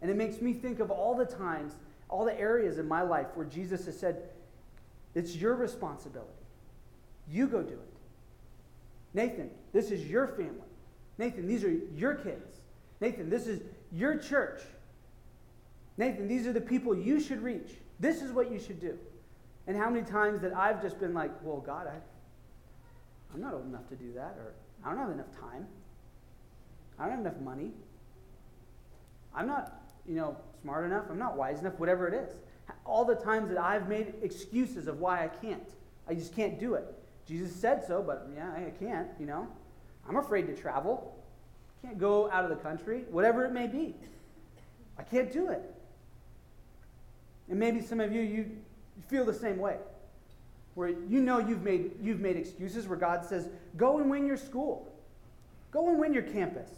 And 0.00 0.10
it 0.10 0.16
makes 0.16 0.40
me 0.40 0.52
think 0.52 0.80
of 0.80 0.90
all 0.90 1.14
the 1.14 1.24
times, 1.24 1.74
all 2.08 2.24
the 2.24 2.38
areas 2.38 2.78
in 2.78 2.86
my 2.86 3.02
life 3.02 3.26
where 3.34 3.46
Jesus 3.46 3.86
has 3.86 3.98
said, 3.98 4.22
it's 5.14 5.34
your 5.34 5.54
responsibility. 5.54 6.30
You 7.30 7.46
go 7.46 7.62
do 7.62 7.74
it. 7.74 7.80
Nathan, 9.14 9.50
this 9.72 9.90
is 9.90 10.04
your 10.06 10.26
family. 10.26 10.68
Nathan, 11.18 11.46
these 11.46 11.64
are 11.64 11.70
your 11.70 12.14
kids. 12.14 12.60
Nathan, 13.00 13.30
this 13.30 13.46
is 13.46 13.62
your 13.92 14.16
church. 14.18 14.60
Nathan, 15.96 16.26
these 16.26 16.46
are 16.46 16.52
the 16.52 16.60
people 16.60 16.96
you 16.96 17.20
should 17.20 17.42
reach. 17.42 17.70
This 18.00 18.22
is 18.22 18.32
what 18.32 18.50
you 18.50 18.58
should 18.58 18.80
do. 18.80 18.98
And 19.66 19.76
how 19.76 19.88
many 19.88 20.04
times 20.04 20.40
that 20.42 20.54
I've 20.54 20.82
just 20.82 21.00
been 21.00 21.14
like, 21.14 21.30
well, 21.42 21.60
God, 21.60 21.86
I, 21.86 21.96
I'm 23.32 23.40
not 23.40 23.54
old 23.54 23.66
enough 23.66 23.88
to 23.88 23.96
do 23.96 24.12
that, 24.14 24.36
or 24.38 24.52
I 24.84 24.90
don't 24.90 24.98
have 24.98 25.10
enough 25.10 25.32
time. 25.32 25.66
I 26.98 27.04
don't 27.04 27.12
have 27.12 27.20
enough 27.20 27.40
money. 27.40 27.70
I'm 29.34 29.46
not, 29.46 29.82
you 30.06 30.14
know, 30.14 30.36
smart 30.62 30.84
enough. 30.84 31.04
I'm 31.10 31.18
not 31.18 31.36
wise 31.36 31.60
enough, 31.60 31.78
whatever 31.78 32.06
it 32.06 32.14
is. 32.14 32.30
All 32.84 33.04
the 33.04 33.14
times 33.14 33.48
that 33.48 33.58
I've 33.58 33.88
made 33.88 34.14
excuses 34.22 34.86
of 34.86 35.00
why 35.00 35.24
I 35.24 35.28
can't. 35.28 35.68
I 36.08 36.14
just 36.14 36.34
can't 36.34 36.60
do 36.60 36.74
it. 36.74 36.84
Jesus 37.26 37.54
said 37.54 37.84
so, 37.86 38.02
but 38.02 38.28
yeah, 38.34 38.50
I 38.52 38.70
can't, 38.78 39.08
you 39.18 39.26
know. 39.26 39.48
I'm 40.06 40.16
afraid 40.16 40.46
to 40.46 40.54
travel. 40.54 41.16
Can't 41.82 41.98
go 41.98 42.30
out 42.30 42.44
of 42.44 42.50
the 42.50 42.56
country, 42.56 43.04
whatever 43.10 43.44
it 43.44 43.52
may 43.52 43.66
be. 43.66 43.94
I 44.98 45.02
can't 45.02 45.32
do 45.32 45.48
it. 45.48 45.73
And 47.48 47.58
maybe 47.58 47.80
some 47.80 48.00
of 48.00 48.12
you, 48.12 48.22
you 48.22 48.50
feel 49.08 49.24
the 49.24 49.34
same 49.34 49.58
way. 49.58 49.76
Where 50.74 50.88
you 50.88 51.20
know 51.20 51.38
you've 51.38 51.62
made, 51.62 51.92
you've 52.02 52.20
made 52.20 52.36
excuses 52.36 52.88
where 52.88 52.98
God 52.98 53.24
says, 53.24 53.48
go 53.76 53.98
and 53.98 54.10
win 54.10 54.26
your 54.26 54.36
school. 54.36 54.90
Go 55.70 55.88
and 55.88 55.98
win 55.98 56.12
your 56.12 56.22
campus. 56.22 56.70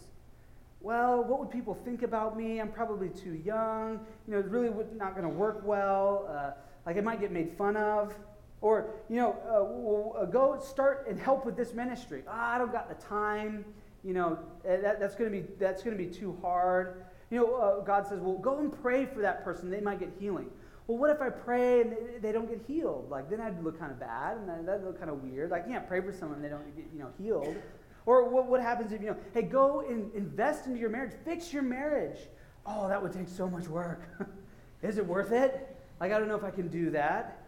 Well, 0.81 1.23
what 1.23 1.39
would 1.39 1.49
people 1.49 1.73
think 1.73 2.03
about 2.03 2.37
me? 2.37 2.61
I'm 2.61 2.71
probably 2.71 3.09
too 3.09 3.33
young. 3.33 3.99
You 4.27 4.33
know, 4.33 4.39
it's 4.39 4.49
really 4.49 4.69
not 4.95 5.15
going 5.15 5.27
to 5.27 5.33
work 5.33 5.61
well. 5.63 6.27
Uh, 6.29 6.51
like, 6.85 6.97
I 6.97 7.01
might 7.01 7.19
get 7.19 7.31
made 7.31 7.51
fun 7.57 7.75
of. 7.75 8.13
Or, 8.61 8.87
you 9.09 9.17
know, 9.17 10.13
uh, 10.19 10.25
go 10.25 10.59
start 10.59 11.05
and 11.09 11.19
help 11.19 11.45
with 11.45 11.55
this 11.55 11.73
ministry. 11.73 12.23
Oh, 12.27 12.31
I 12.31 12.57
don't 12.57 12.71
got 12.71 12.89
the 12.89 13.03
time. 13.05 13.65
You 14.03 14.13
know, 14.13 14.39
eh, 14.65 14.77
that, 14.77 14.99
that's 14.99 15.15
going 15.15 15.31
to 15.31 15.41
be 15.41 15.47
that's 15.59 15.83
going 15.83 15.97
to 15.97 16.03
be 16.03 16.09
too 16.09 16.37
hard. 16.41 17.03
You 17.29 17.39
know, 17.39 17.55
uh, 17.55 17.79
God 17.81 18.07
says, 18.07 18.19
well, 18.19 18.37
go 18.37 18.59
and 18.59 18.71
pray 18.81 19.05
for 19.05 19.21
that 19.21 19.43
person. 19.43 19.69
They 19.69 19.81
might 19.81 19.99
get 19.99 20.13
healing. 20.19 20.49
Well, 20.87 20.97
what 20.97 21.09
if 21.09 21.21
I 21.21 21.29
pray 21.29 21.81
and 21.81 21.93
they, 22.21 22.31
don't 22.31 22.49
get 22.49 22.61
healed? 22.65 23.09
Like, 23.09 23.29
then 23.29 23.41
I'd 23.41 23.61
look 23.61 23.77
kind 23.77 23.91
of 23.91 23.99
bad 23.99 24.37
and 24.37 24.67
that'd 24.67 24.85
look 24.85 24.97
kind 24.97 25.11
of 25.11 25.21
weird. 25.21 25.51
I 25.51 25.59
can't 25.59 25.85
pray 25.85 25.99
for 25.99 26.13
someone 26.13 26.37
and 26.37 26.45
they 26.45 26.49
don't 26.49 26.75
get, 26.77 26.85
you 26.93 26.99
know, 26.99 27.09
healed. 27.21 27.57
Or 28.05 28.29
what, 28.29 28.47
what 28.47 28.61
happens 28.61 28.93
if, 28.93 29.01
you 29.01 29.07
know, 29.07 29.17
hey, 29.33 29.41
go 29.41 29.81
and 29.81 30.13
invest 30.13 30.65
into 30.65 30.79
your 30.79 30.89
marriage, 30.89 31.11
fix 31.25 31.51
your 31.51 31.63
marriage. 31.63 32.19
Oh, 32.65 32.87
that 32.87 33.01
would 33.01 33.11
take 33.11 33.27
so 33.27 33.49
much 33.49 33.67
work. 33.67 34.01
Is 34.81 34.97
it 34.97 35.05
worth 35.05 35.33
it? 35.33 35.75
Like, 35.99 36.13
I 36.13 36.19
don't 36.19 36.29
know 36.29 36.35
if 36.35 36.43
I 36.43 36.51
can 36.51 36.69
do 36.69 36.91
that. 36.91 37.43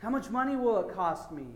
How 0.00 0.10
much 0.10 0.30
money 0.30 0.54
will 0.54 0.78
it 0.78 0.94
cost 0.94 1.32
me? 1.32 1.46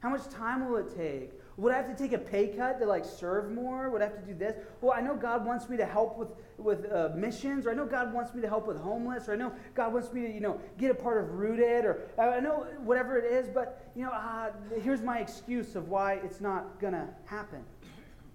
How 0.00 0.08
much 0.08 0.28
time 0.30 0.68
will 0.68 0.78
it 0.78 0.96
take? 0.96 1.30
Would 1.56 1.72
I 1.72 1.76
have 1.76 1.86
to 1.86 1.94
take 1.94 2.12
a 2.12 2.18
pay 2.18 2.48
cut 2.48 2.80
to 2.80 2.86
like 2.86 3.04
serve 3.04 3.52
more? 3.52 3.88
Would 3.90 4.02
I 4.02 4.06
have 4.06 4.20
to 4.20 4.26
do 4.26 4.34
this? 4.34 4.56
Well, 4.80 4.92
I 4.92 5.00
know 5.00 5.14
God 5.14 5.46
wants 5.46 5.68
me 5.68 5.76
to 5.76 5.86
help 5.86 6.18
with 6.18 6.28
with 6.58 6.90
uh, 6.90 7.10
missions, 7.14 7.66
or 7.66 7.70
I 7.70 7.74
know 7.74 7.86
God 7.86 8.12
wants 8.12 8.34
me 8.34 8.40
to 8.42 8.48
help 8.48 8.66
with 8.66 8.76
homeless, 8.76 9.28
or 9.28 9.34
I 9.34 9.36
know 9.36 9.52
God 9.74 9.92
wants 9.92 10.12
me 10.12 10.22
to 10.22 10.32
you 10.32 10.40
know 10.40 10.60
get 10.78 10.90
a 10.90 10.94
part 10.94 11.22
of 11.22 11.34
Rooted, 11.34 11.84
or 11.84 12.08
I 12.18 12.40
know 12.40 12.66
whatever 12.82 13.16
it 13.16 13.30
is. 13.32 13.48
But 13.48 13.88
you 13.94 14.02
know, 14.02 14.10
uh, 14.10 14.50
here's 14.82 15.00
my 15.00 15.18
excuse 15.18 15.76
of 15.76 15.88
why 15.88 16.14
it's 16.24 16.40
not 16.40 16.80
gonna 16.80 17.08
happen. 17.26 17.62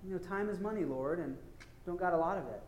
You 0.07 0.13
know, 0.13 0.19
time 0.19 0.49
is 0.49 0.59
money, 0.59 0.85
Lord, 0.85 1.19
and 1.19 1.37
don't 1.85 1.99
got 1.99 2.13
a 2.13 2.17
lot 2.17 2.37
of 2.37 2.45
it. 2.45 2.61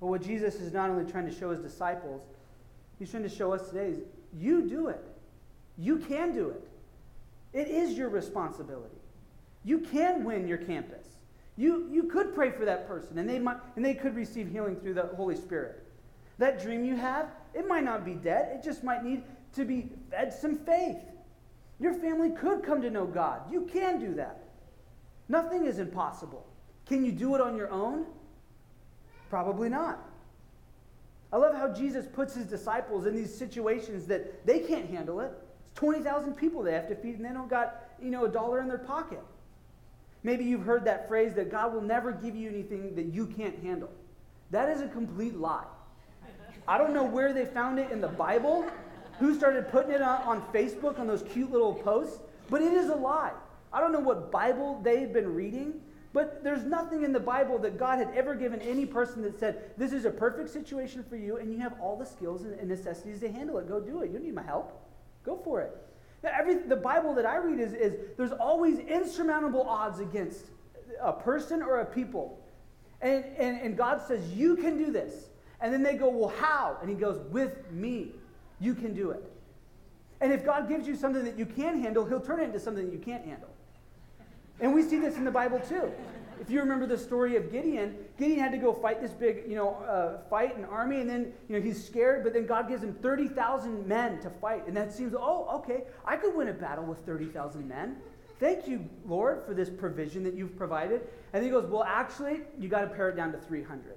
But 0.00 0.06
what 0.06 0.22
Jesus 0.22 0.56
is 0.56 0.72
not 0.72 0.90
only 0.90 1.10
trying 1.10 1.26
to 1.26 1.34
show 1.34 1.50
his 1.50 1.60
disciples, 1.60 2.22
he's 2.98 3.12
trying 3.12 3.22
to 3.22 3.28
show 3.28 3.52
us 3.52 3.68
today 3.68 3.90
is 3.90 4.00
you 4.36 4.68
do 4.68 4.88
it. 4.88 5.04
You 5.78 5.98
can 5.98 6.32
do 6.34 6.50
it. 6.50 6.68
It 7.54 7.68
is 7.68 7.96
your 7.96 8.08
responsibility. 8.08 8.98
You 9.62 9.78
can 9.78 10.24
win 10.24 10.46
your 10.46 10.58
campus. 10.58 11.06
You, 11.56 11.88
you 11.90 12.04
could 12.04 12.34
pray 12.34 12.50
for 12.50 12.64
that 12.64 12.86
person 12.86 13.18
and 13.18 13.28
they, 13.28 13.38
might, 13.38 13.58
and 13.76 13.84
they 13.84 13.94
could 13.94 14.16
receive 14.16 14.50
healing 14.50 14.76
through 14.76 14.94
the 14.94 15.10
Holy 15.16 15.36
Spirit. 15.36 15.84
That 16.38 16.60
dream 16.60 16.84
you 16.84 16.96
have, 16.96 17.28
it 17.54 17.66
might 17.68 17.84
not 17.84 18.04
be 18.04 18.14
dead, 18.14 18.56
it 18.56 18.64
just 18.64 18.82
might 18.82 19.04
need 19.04 19.22
to 19.54 19.64
be 19.64 19.88
fed 20.10 20.32
some 20.32 20.58
faith. 20.58 20.98
Your 21.78 21.94
family 21.94 22.30
could 22.30 22.64
come 22.64 22.82
to 22.82 22.90
know 22.90 23.06
God. 23.06 23.42
You 23.50 23.68
can 23.72 24.00
do 24.00 24.14
that. 24.14 24.42
Nothing 25.28 25.66
is 25.66 25.78
impossible. 25.78 26.46
Can 26.86 27.04
you 27.04 27.12
do 27.12 27.34
it 27.36 27.40
on 27.40 27.56
your 27.56 27.70
own? 27.70 28.06
Probably 29.30 29.68
not. 29.68 30.00
I 31.32 31.36
love 31.36 31.54
how 31.54 31.72
Jesus 31.72 32.06
puts 32.06 32.34
his 32.34 32.46
disciples 32.46 33.06
in 33.06 33.14
these 33.14 33.34
situations 33.34 34.06
that 34.06 34.44
they 34.46 34.60
can't 34.60 34.88
handle 34.90 35.20
it. 35.20 35.32
20,000 35.74 36.34
people 36.34 36.62
they 36.62 36.72
have 36.72 36.88
to 36.88 36.94
feed 36.94 37.16
and 37.16 37.24
they 37.24 37.30
don't 37.30 37.50
got, 37.50 37.88
you 38.02 38.10
know, 38.10 38.24
a 38.24 38.28
dollar 38.28 38.60
in 38.60 38.68
their 38.68 38.78
pocket. 38.78 39.20
Maybe 40.22 40.44
you've 40.44 40.64
heard 40.64 40.84
that 40.86 41.06
phrase 41.06 41.34
that 41.34 41.50
God 41.50 41.74
will 41.74 41.82
never 41.82 42.12
give 42.12 42.34
you 42.34 42.48
anything 42.48 42.94
that 42.94 43.06
you 43.06 43.26
can't 43.26 43.58
handle. 43.62 43.90
That 44.50 44.68
is 44.70 44.80
a 44.80 44.88
complete 44.88 45.36
lie. 45.36 45.66
I 46.66 46.78
don't 46.78 46.94
know 46.94 47.04
where 47.04 47.32
they 47.32 47.44
found 47.44 47.78
it 47.78 47.90
in 47.90 48.00
the 48.00 48.08
Bible, 48.08 48.64
who 49.18 49.34
started 49.34 49.68
putting 49.68 49.92
it 49.92 50.00
on, 50.00 50.42
Facebook 50.52 50.98
on 50.98 51.06
those 51.06 51.22
cute 51.22 51.50
little 51.50 51.74
posts, 51.74 52.20
but 52.48 52.62
it 52.62 52.72
is 52.72 52.88
a 52.88 52.94
lie. 52.94 53.32
I 53.72 53.80
don't 53.80 53.92
know 53.92 54.00
what 54.00 54.30
Bible 54.30 54.80
they've 54.82 55.12
been 55.12 55.34
reading, 55.34 55.74
but 56.14 56.42
there's 56.42 56.64
nothing 56.64 57.02
in 57.02 57.12
the 57.12 57.20
Bible 57.20 57.58
that 57.58 57.76
God 57.76 57.98
had 57.98 58.08
ever 58.14 58.34
given 58.34 58.60
any 58.62 58.86
person 58.86 59.20
that 59.22 59.38
said, 59.38 59.72
This 59.76 59.92
is 59.92 60.04
a 60.04 60.10
perfect 60.10 60.48
situation 60.48 61.04
for 61.08 61.16
you, 61.16 61.36
and 61.36 61.52
you 61.52 61.58
have 61.58 61.74
all 61.80 61.98
the 61.98 62.06
skills 62.06 62.44
and 62.44 62.68
necessities 62.68 63.20
to 63.20 63.30
handle 63.30 63.58
it. 63.58 63.68
Go 63.68 63.80
do 63.80 64.02
it. 64.02 64.06
You 64.06 64.14
don't 64.14 64.24
need 64.24 64.34
my 64.34 64.42
help. 64.42 64.80
Go 65.24 65.36
for 65.36 65.60
it. 65.60 65.76
Every, 66.24 66.54
the 66.54 66.76
Bible 66.76 67.14
that 67.14 67.26
I 67.26 67.36
read 67.36 67.60
is, 67.60 67.74
is 67.74 67.94
there's 68.16 68.32
always 68.32 68.78
insurmountable 68.78 69.62
odds 69.62 70.00
against 70.00 70.46
a 71.00 71.12
person 71.12 71.62
or 71.62 71.80
a 71.80 71.84
people. 71.84 72.38
And, 73.02 73.24
and, 73.38 73.60
and 73.60 73.76
God 73.76 74.00
says, 74.06 74.32
You 74.32 74.56
can 74.56 74.78
do 74.78 74.90
this. 74.90 75.28
And 75.60 75.72
then 75.72 75.82
they 75.82 75.94
go, 75.94 76.08
Well, 76.08 76.32
how? 76.40 76.78
And 76.80 76.88
He 76.88 76.96
goes, 76.96 77.20
With 77.30 77.70
me. 77.70 78.12
You 78.60 78.74
can 78.74 78.94
do 78.94 79.10
it. 79.10 79.30
And 80.20 80.32
if 80.32 80.44
God 80.44 80.68
gives 80.68 80.86
you 80.86 80.96
something 80.96 81.24
that 81.24 81.38
you 81.38 81.44
can 81.44 81.82
handle, 81.82 82.06
He'll 82.06 82.20
turn 82.20 82.40
it 82.40 82.44
into 82.44 82.60
something 82.60 82.86
that 82.86 82.92
you 82.92 83.00
can't 83.00 83.24
handle. 83.24 83.48
And 84.60 84.72
we 84.72 84.82
see 84.82 84.98
this 84.98 85.16
in 85.16 85.24
the 85.24 85.30
Bible 85.30 85.60
too 85.60 85.92
if 86.40 86.50
you 86.50 86.60
remember 86.60 86.86
the 86.86 86.98
story 86.98 87.36
of 87.36 87.50
Gideon, 87.50 87.96
Gideon 88.18 88.38
had 88.38 88.52
to 88.52 88.58
go 88.58 88.72
fight 88.72 89.00
this 89.00 89.12
big, 89.12 89.44
you 89.48 89.56
know, 89.56 89.74
uh, 89.74 90.28
fight 90.28 90.56
an 90.56 90.64
army, 90.64 91.00
and 91.00 91.08
then, 91.08 91.32
you 91.48 91.56
know, 91.56 91.62
he's 91.62 91.84
scared, 91.84 92.24
but 92.24 92.32
then 92.32 92.46
God 92.46 92.68
gives 92.68 92.82
him 92.82 92.94
30,000 92.94 93.86
men 93.86 94.20
to 94.20 94.30
fight. 94.30 94.66
And 94.66 94.76
that 94.76 94.92
seems, 94.92 95.14
oh, 95.14 95.48
okay, 95.58 95.84
I 96.04 96.16
could 96.16 96.34
win 96.34 96.48
a 96.48 96.52
battle 96.52 96.84
with 96.84 96.98
30,000 97.06 97.66
men. 97.66 97.96
Thank 98.40 98.66
you, 98.66 98.88
Lord, 99.06 99.44
for 99.46 99.54
this 99.54 99.70
provision 99.70 100.24
that 100.24 100.34
you've 100.34 100.56
provided. 100.56 101.02
And 101.32 101.44
he 101.44 101.50
goes, 101.50 101.66
well, 101.66 101.84
actually, 101.84 102.40
you 102.58 102.68
got 102.68 102.80
to 102.80 102.88
pare 102.88 103.10
it 103.10 103.16
down 103.16 103.32
to 103.32 103.38
300. 103.38 103.96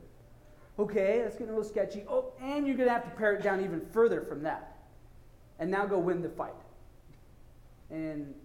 Okay, 0.80 1.22
that's 1.24 1.36
getting 1.36 1.50
a 1.50 1.58
little 1.58 1.70
sketchy. 1.70 2.04
Oh, 2.08 2.34
and 2.42 2.68
you're 2.68 2.78
to 2.78 2.90
have 2.90 3.04
to 3.04 3.10
pare 3.12 3.34
it 3.34 3.42
down 3.42 3.64
even 3.64 3.82
further 3.92 4.22
from 4.22 4.44
that. 4.44 4.78
And 5.60 5.72
now 5.72 5.86
go 5.86 5.98
win 5.98 6.22
the 6.22 6.30
fight. 6.30 6.54
And 7.90 8.36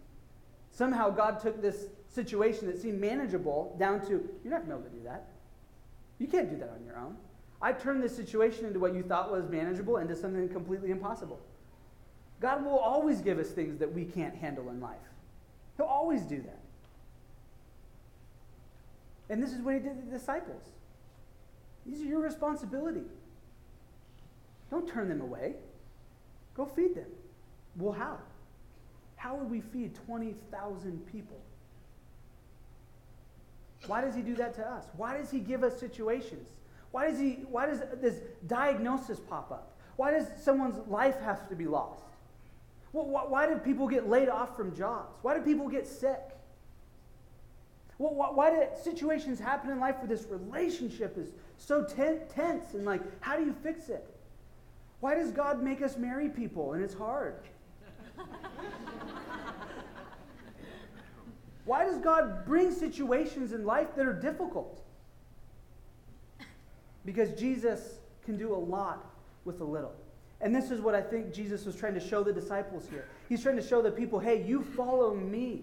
somehow 0.70 1.10
God 1.10 1.40
took 1.40 1.60
this 1.60 1.86
situation 2.12 2.66
that 2.66 2.80
seemed 2.80 3.00
manageable 3.00 3.74
down 3.78 4.00
to 4.06 4.28
you're 4.44 4.52
not 4.52 4.66
going 4.66 4.82
to 4.82 4.88
be 4.88 4.88
able 4.88 4.90
to 4.90 4.96
do 4.96 5.02
that. 5.04 5.28
You 6.18 6.26
can't 6.26 6.50
do 6.50 6.56
that 6.58 6.70
on 6.70 6.84
your 6.84 6.98
own. 6.98 7.16
I 7.60 7.72
turned 7.72 8.02
this 8.02 8.14
situation 8.14 8.66
into 8.66 8.78
what 8.78 8.94
you 8.94 9.02
thought 9.02 9.30
was 9.30 9.48
manageable 9.48 9.96
into 9.96 10.14
something 10.14 10.48
completely 10.48 10.90
impossible. 10.90 11.40
God 12.40 12.64
will 12.64 12.78
always 12.78 13.20
give 13.20 13.38
us 13.38 13.48
things 13.50 13.78
that 13.78 13.92
we 13.92 14.04
can't 14.04 14.34
handle 14.34 14.68
in 14.70 14.80
life. 14.80 14.96
He'll 15.76 15.86
always 15.86 16.22
do 16.22 16.42
that. 16.42 16.58
And 19.30 19.42
this 19.42 19.52
is 19.52 19.60
what 19.60 19.74
he 19.74 19.80
did 19.80 19.96
to 19.96 20.04
the 20.04 20.18
disciples. 20.18 20.62
These 21.86 22.02
are 22.02 22.06
your 22.06 22.20
responsibility. 22.20 23.04
Don't 24.70 24.88
turn 24.88 25.08
them 25.08 25.20
away. 25.20 25.54
Go 26.54 26.66
feed 26.66 26.94
them. 26.94 27.10
Well, 27.76 27.92
how? 27.92 28.18
How 29.16 29.36
would 29.36 29.50
we 29.50 29.60
feed 29.60 29.94
20,000 30.06 31.06
people? 31.06 31.40
Why 33.86 34.00
does 34.00 34.14
he 34.14 34.22
do 34.22 34.34
that 34.36 34.54
to 34.54 34.66
us? 34.66 34.86
Why 34.96 35.16
does 35.16 35.30
he 35.30 35.40
give 35.40 35.64
us 35.64 35.78
situations? 35.78 36.48
Why 36.92 37.10
does, 37.10 37.18
he, 37.18 37.44
why 37.50 37.66
does 37.66 37.80
this 38.00 38.20
diagnosis 38.46 39.18
pop 39.18 39.50
up? 39.50 39.76
Why 39.96 40.10
does 40.10 40.26
someone's 40.42 40.86
life 40.88 41.20
have 41.20 41.48
to 41.48 41.56
be 41.56 41.66
lost? 41.66 42.04
Why, 42.92 43.22
why 43.22 43.46
do 43.46 43.56
people 43.56 43.88
get 43.88 44.08
laid 44.08 44.28
off 44.28 44.56
from 44.56 44.76
jobs? 44.76 45.18
Why 45.22 45.34
do 45.36 45.42
people 45.42 45.68
get 45.68 45.86
sick? 45.86 46.20
Why, 47.96 48.26
why 48.30 48.50
do 48.50 48.62
situations 48.82 49.38
happen 49.38 49.70
in 49.70 49.80
life 49.80 49.96
where 49.98 50.08
this 50.08 50.26
relationship 50.28 51.16
is 51.16 51.32
so 51.56 51.84
tense 51.84 52.74
and 52.74 52.84
like, 52.84 53.00
how 53.20 53.36
do 53.36 53.44
you 53.44 53.54
fix 53.62 53.88
it? 53.88 54.06
Why 55.00 55.14
does 55.14 55.30
God 55.30 55.62
make 55.62 55.82
us 55.82 55.96
marry 55.96 56.28
people 56.28 56.74
and 56.74 56.82
it's 56.82 56.94
hard? 56.94 57.36
Why 61.64 61.84
does 61.84 61.98
God 61.98 62.44
bring 62.44 62.72
situations 62.72 63.52
in 63.52 63.64
life 63.64 63.94
that 63.96 64.06
are 64.06 64.12
difficult? 64.12 64.82
Because 67.04 67.32
Jesus 67.32 67.98
can 68.24 68.36
do 68.36 68.54
a 68.54 68.56
lot 68.56 69.04
with 69.44 69.60
a 69.60 69.64
little. 69.64 69.94
And 70.40 70.54
this 70.54 70.70
is 70.70 70.80
what 70.80 70.94
I 70.94 71.00
think 71.00 71.32
Jesus 71.32 71.64
was 71.64 71.76
trying 71.76 71.94
to 71.94 72.00
show 72.00 72.24
the 72.24 72.32
disciples 72.32 72.88
here. 72.90 73.06
He's 73.28 73.42
trying 73.42 73.56
to 73.56 73.62
show 73.62 73.80
the 73.80 73.90
people, 73.90 74.18
hey, 74.18 74.42
you 74.42 74.62
follow 74.62 75.14
me. 75.14 75.62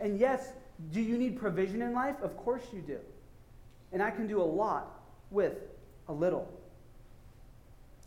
And 0.00 0.18
yes, 0.18 0.52
do 0.90 1.00
you 1.00 1.18
need 1.18 1.38
provision 1.38 1.82
in 1.82 1.92
life? 1.92 2.16
Of 2.22 2.36
course 2.36 2.62
you 2.72 2.80
do. 2.80 2.98
And 3.92 4.02
I 4.02 4.10
can 4.10 4.26
do 4.26 4.40
a 4.40 4.44
lot 4.44 5.00
with 5.30 5.54
a 6.08 6.12
little. 6.12 6.50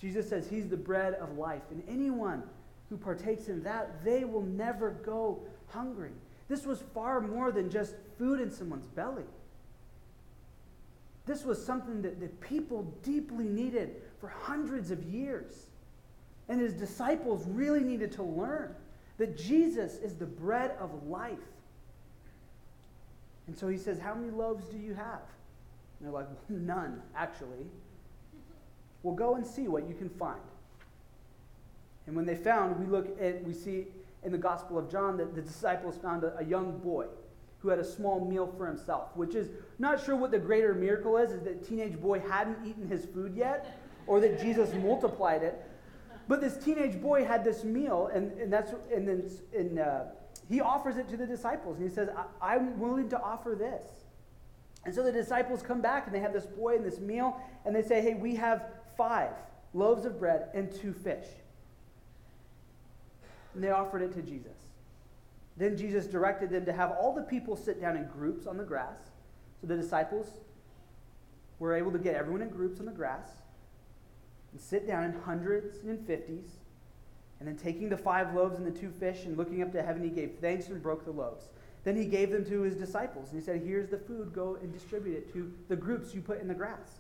Jesus 0.02 0.28
says 0.30 0.48
he's 0.48 0.68
the 0.68 0.78
bread 0.78 1.14
of 1.16 1.38
life. 1.38 1.62
And 1.72 1.84
anyone 1.88 2.44
who 2.90 2.98
partakes 2.98 3.50
in 3.50 3.62
that, 3.64 4.04
they 4.04 4.24
will 4.24 4.42
never 4.42 4.92
go 4.92 5.42
hungry. 5.68 6.12
This 6.50 6.66
was 6.66 6.84
far 6.94 7.22
more 7.22 7.52
than 7.52 7.70
just 7.70 7.94
food 8.18 8.42
in 8.42 8.52
someone's 8.52 8.88
belly. 8.88 9.24
This 11.26 11.46
was 11.46 11.64
something 11.64 12.02
that, 12.02 12.20
that 12.20 12.42
people 12.42 12.92
deeply 13.04 13.46
needed 13.46 13.96
for 14.20 14.30
hundreds 14.30 14.90
of 14.90 15.04
years. 15.04 15.68
And 16.50 16.60
his 16.60 16.74
disciples 16.74 17.46
really 17.48 17.84
needed 17.84 18.12
to 18.14 18.24
learn 18.24 18.74
that 19.20 19.38
Jesus 19.38 19.98
is 19.98 20.16
the 20.16 20.26
bread 20.26 20.76
of 20.80 21.08
life. 21.08 21.38
And 23.46 23.56
so 23.56 23.68
he 23.68 23.78
says, 23.78 24.00
How 24.00 24.16
many 24.16 24.32
loaves 24.32 24.66
do 24.70 24.78
you 24.78 24.96
have? 24.96 25.22
And 26.00 26.08
they're 26.08 26.12
like, 26.12 26.28
None, 26.50 27.00
actually. 27.16 27.68
Well, 29.04 29.14
go 29.14 29.36
and 29.36 29.46
see 29.46 29.68
what 29.68 29.88
you 29.88 29.94
can 29.94 30.10
find. 30.10 30.42
And 32.08 32.16
when 32.16 32.26
they 32.26 32.36
found, 32.36 32.80
we 32.80 32.88
look 32.88 33.22
at, 33.22 33.44
we 33.44 33.54
see 33.54 33.86
in 34.24 34.32
the 34.32 34.38
Gospel 34.38 34.78
of 34.78 34.92
John 34.92 35.18
that 35.18 35.36
the 35.36 35.42
disciples 35.42 35.98
found 35.98 36.24
a, 36.24 36.38
a 36.40 36.44
young 36.44 36.78
boy 36.80 37.06
who 37.60 37.70
had 37.70 37.80
a 37.80 37.84
small 37.84 38.26
meal 38.26 38.54
for 38.58 38.68
himself, 38.68 39.10
which 39.16 39.36
is 39.36 39.50
not 39.80 40.04
sure 40.04 40.16
what 40.16 40.32
the 40.32 40.40
greater 40.40 40.74
miracle 40.74 41.18
is, 41.18 41.32
is 41.32 41.44
that 41.44 41.68
teenage 41.68 42.00
boy 42.00 42.20
hadn't 42.20 42.58
eaten 42.66 42.88
his 42.88 43.06
food 43.06 43.36
yet, 43.36 43.80
or 44.08 44.20
that 44.22 44.40
Jesus 44.40 44.74
multiplied 44.74 45.44
it. 45.44 45.62
But 46.28 46.42
this 46.42 46.58
teenage 46.58 47.02
boy 47.02 47.26
had 47.26 47.44
this 47.44 47.64
meal, 47.64 48.10
and, 48.14 48.32
and 48.40 48.54
that's 48.54 48.72
and 48.94 49.08
then 49.08 49.30
and, 49.56 49.80
uh, 49.80 50.04
he 50.48 50.62
offers 50.62 50.98
it 50.98 51.10
to 51.10 51.18
the 51.18 51.28
disciples, 51.28 51.78
and 51.78 51.90
he 51.90 51.94
says, 51.94 52.10
"I'm 52.42 52.80
willing 52.80 53.10
to 53.10 53.20
offer 53.20 53.56
this." 53.58 53.84
And 54.86 54.96
so 54.96 55.04
the 55.04 55.12
disciples 55.12 55.62
come 55.62 55.82
back, 55.82 56.06
and 56.06 56.16
they 56.16 56.20
have 56.20 56.34
this 56.34 56.46
boy 56.46 56.76
and 56.76 56.86
this 56.86 57.00
meal, 57.00 57.40
and 57.66 57.76
they 57.76 57.82
say, 57.82 58.02
"Hey, 58.02 58.14
we 58.14 58.36
have 58.36 58.64
five 58.96 59.32
loaves 59.74 60.06
of 60.06 60.20
bread 60.20 60.50
and 60.54 60.72
two 60.72 60.94
fish." 60.94 61.26
And 63.54 63.64
they 63.64 63.72
offered 63.72 64.02
it 64.02 64.14
to 64.14 64.22
Jesus. 64.22 64.58
Then 65.58 65.76
Jesus 65.76 66.06
directed 66.06 66.50
them 66.50 66.66
to 66.66 66.74
have 66.74 66.92
all 66.92 67.14
the 67.14 67.22
people 67.22 67.56
sit 67.56 67.82
down 67.82 67.98
in 67.98 68.06
groups 68.08 68.48
on 68.48 68.58
the 68.58 68.64
grass. 68.64 68.98
So 69.60 69.68
the 69.68 69.76
disciples 69.76 70.28
were 71.60 71.76
able 71.76 71.92
to 71.92 72.00
get 72.00 72.16
everyone 72.16 72.42
in 72.42 72.50
groups 72.50 72.80
on 72.80 72.86
the 72.86 72.92
grass 72.92 73.28
and 74.52 74.62
sit 74.62 74.88
down 74.88 75.04
in 75.04 75.14
hundreds 75.14 75.80
and 75.80 75.90
in 75.90 76.06
fifties. 76.06 76.58
And 77.40 77.48
then 77.48 77.58
taking 77.58 77.90
the 77.90 77.98
five 77.98 78.34
loaves 78.34 78.58
and 78.58 78.66
the 78.66 78.78
two 78.78 78.90
fish 78.90 79.26
and 79.26 79.38
looking 79.38 79.62
up 79.62 79.72
to 79.74 79.82
heaven, 79.82 80.04
he 80.04 80.10
gave 80.10 80.38
thanks 80.42 80.68
and 80.68 80.82
broke 80.82 81.06
the 81.06 81.12
loaves. 81.12 81.48
Then 81.84 81.96
he 81.96 82.06
gave 82.06 82.32
them 82.32 82.46
to 82.46 82.62
his 82.62 82.76
disciples. 82.76 83.32
And 83.32 83.40
he 83.40 83.46
said, 83.46 83.62
Here's 83.66 83.90
the 83.90 83.98
food, 83.98 84.34
go 84.34 84.58
and 84.62 84.74
distribute 84.74 85.16
it 85.16 85.34
to 85.34 85.52
the 85.70 85.76
groups 85.76 86.14
you 86.14 86.22
put 86.22 86.42
in 86.42 86.48
the 86.48 86.54
grass. 86.54 87.00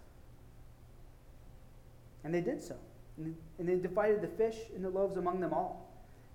And 2.24 2.34
they 2.34 2.42
did 2.42 2.62
so. 2.62 2.76
And 3.18 3.36
they 3.60 3.76
divided 3.76 4.22
the 4.22 4.28
fish 4.28 4.56
and 4.74 4.84
the 4.84 4.90
loaves 4.90 5.18
among 5.18 5.42
them 5.42 5.54
all. 5.54 5.89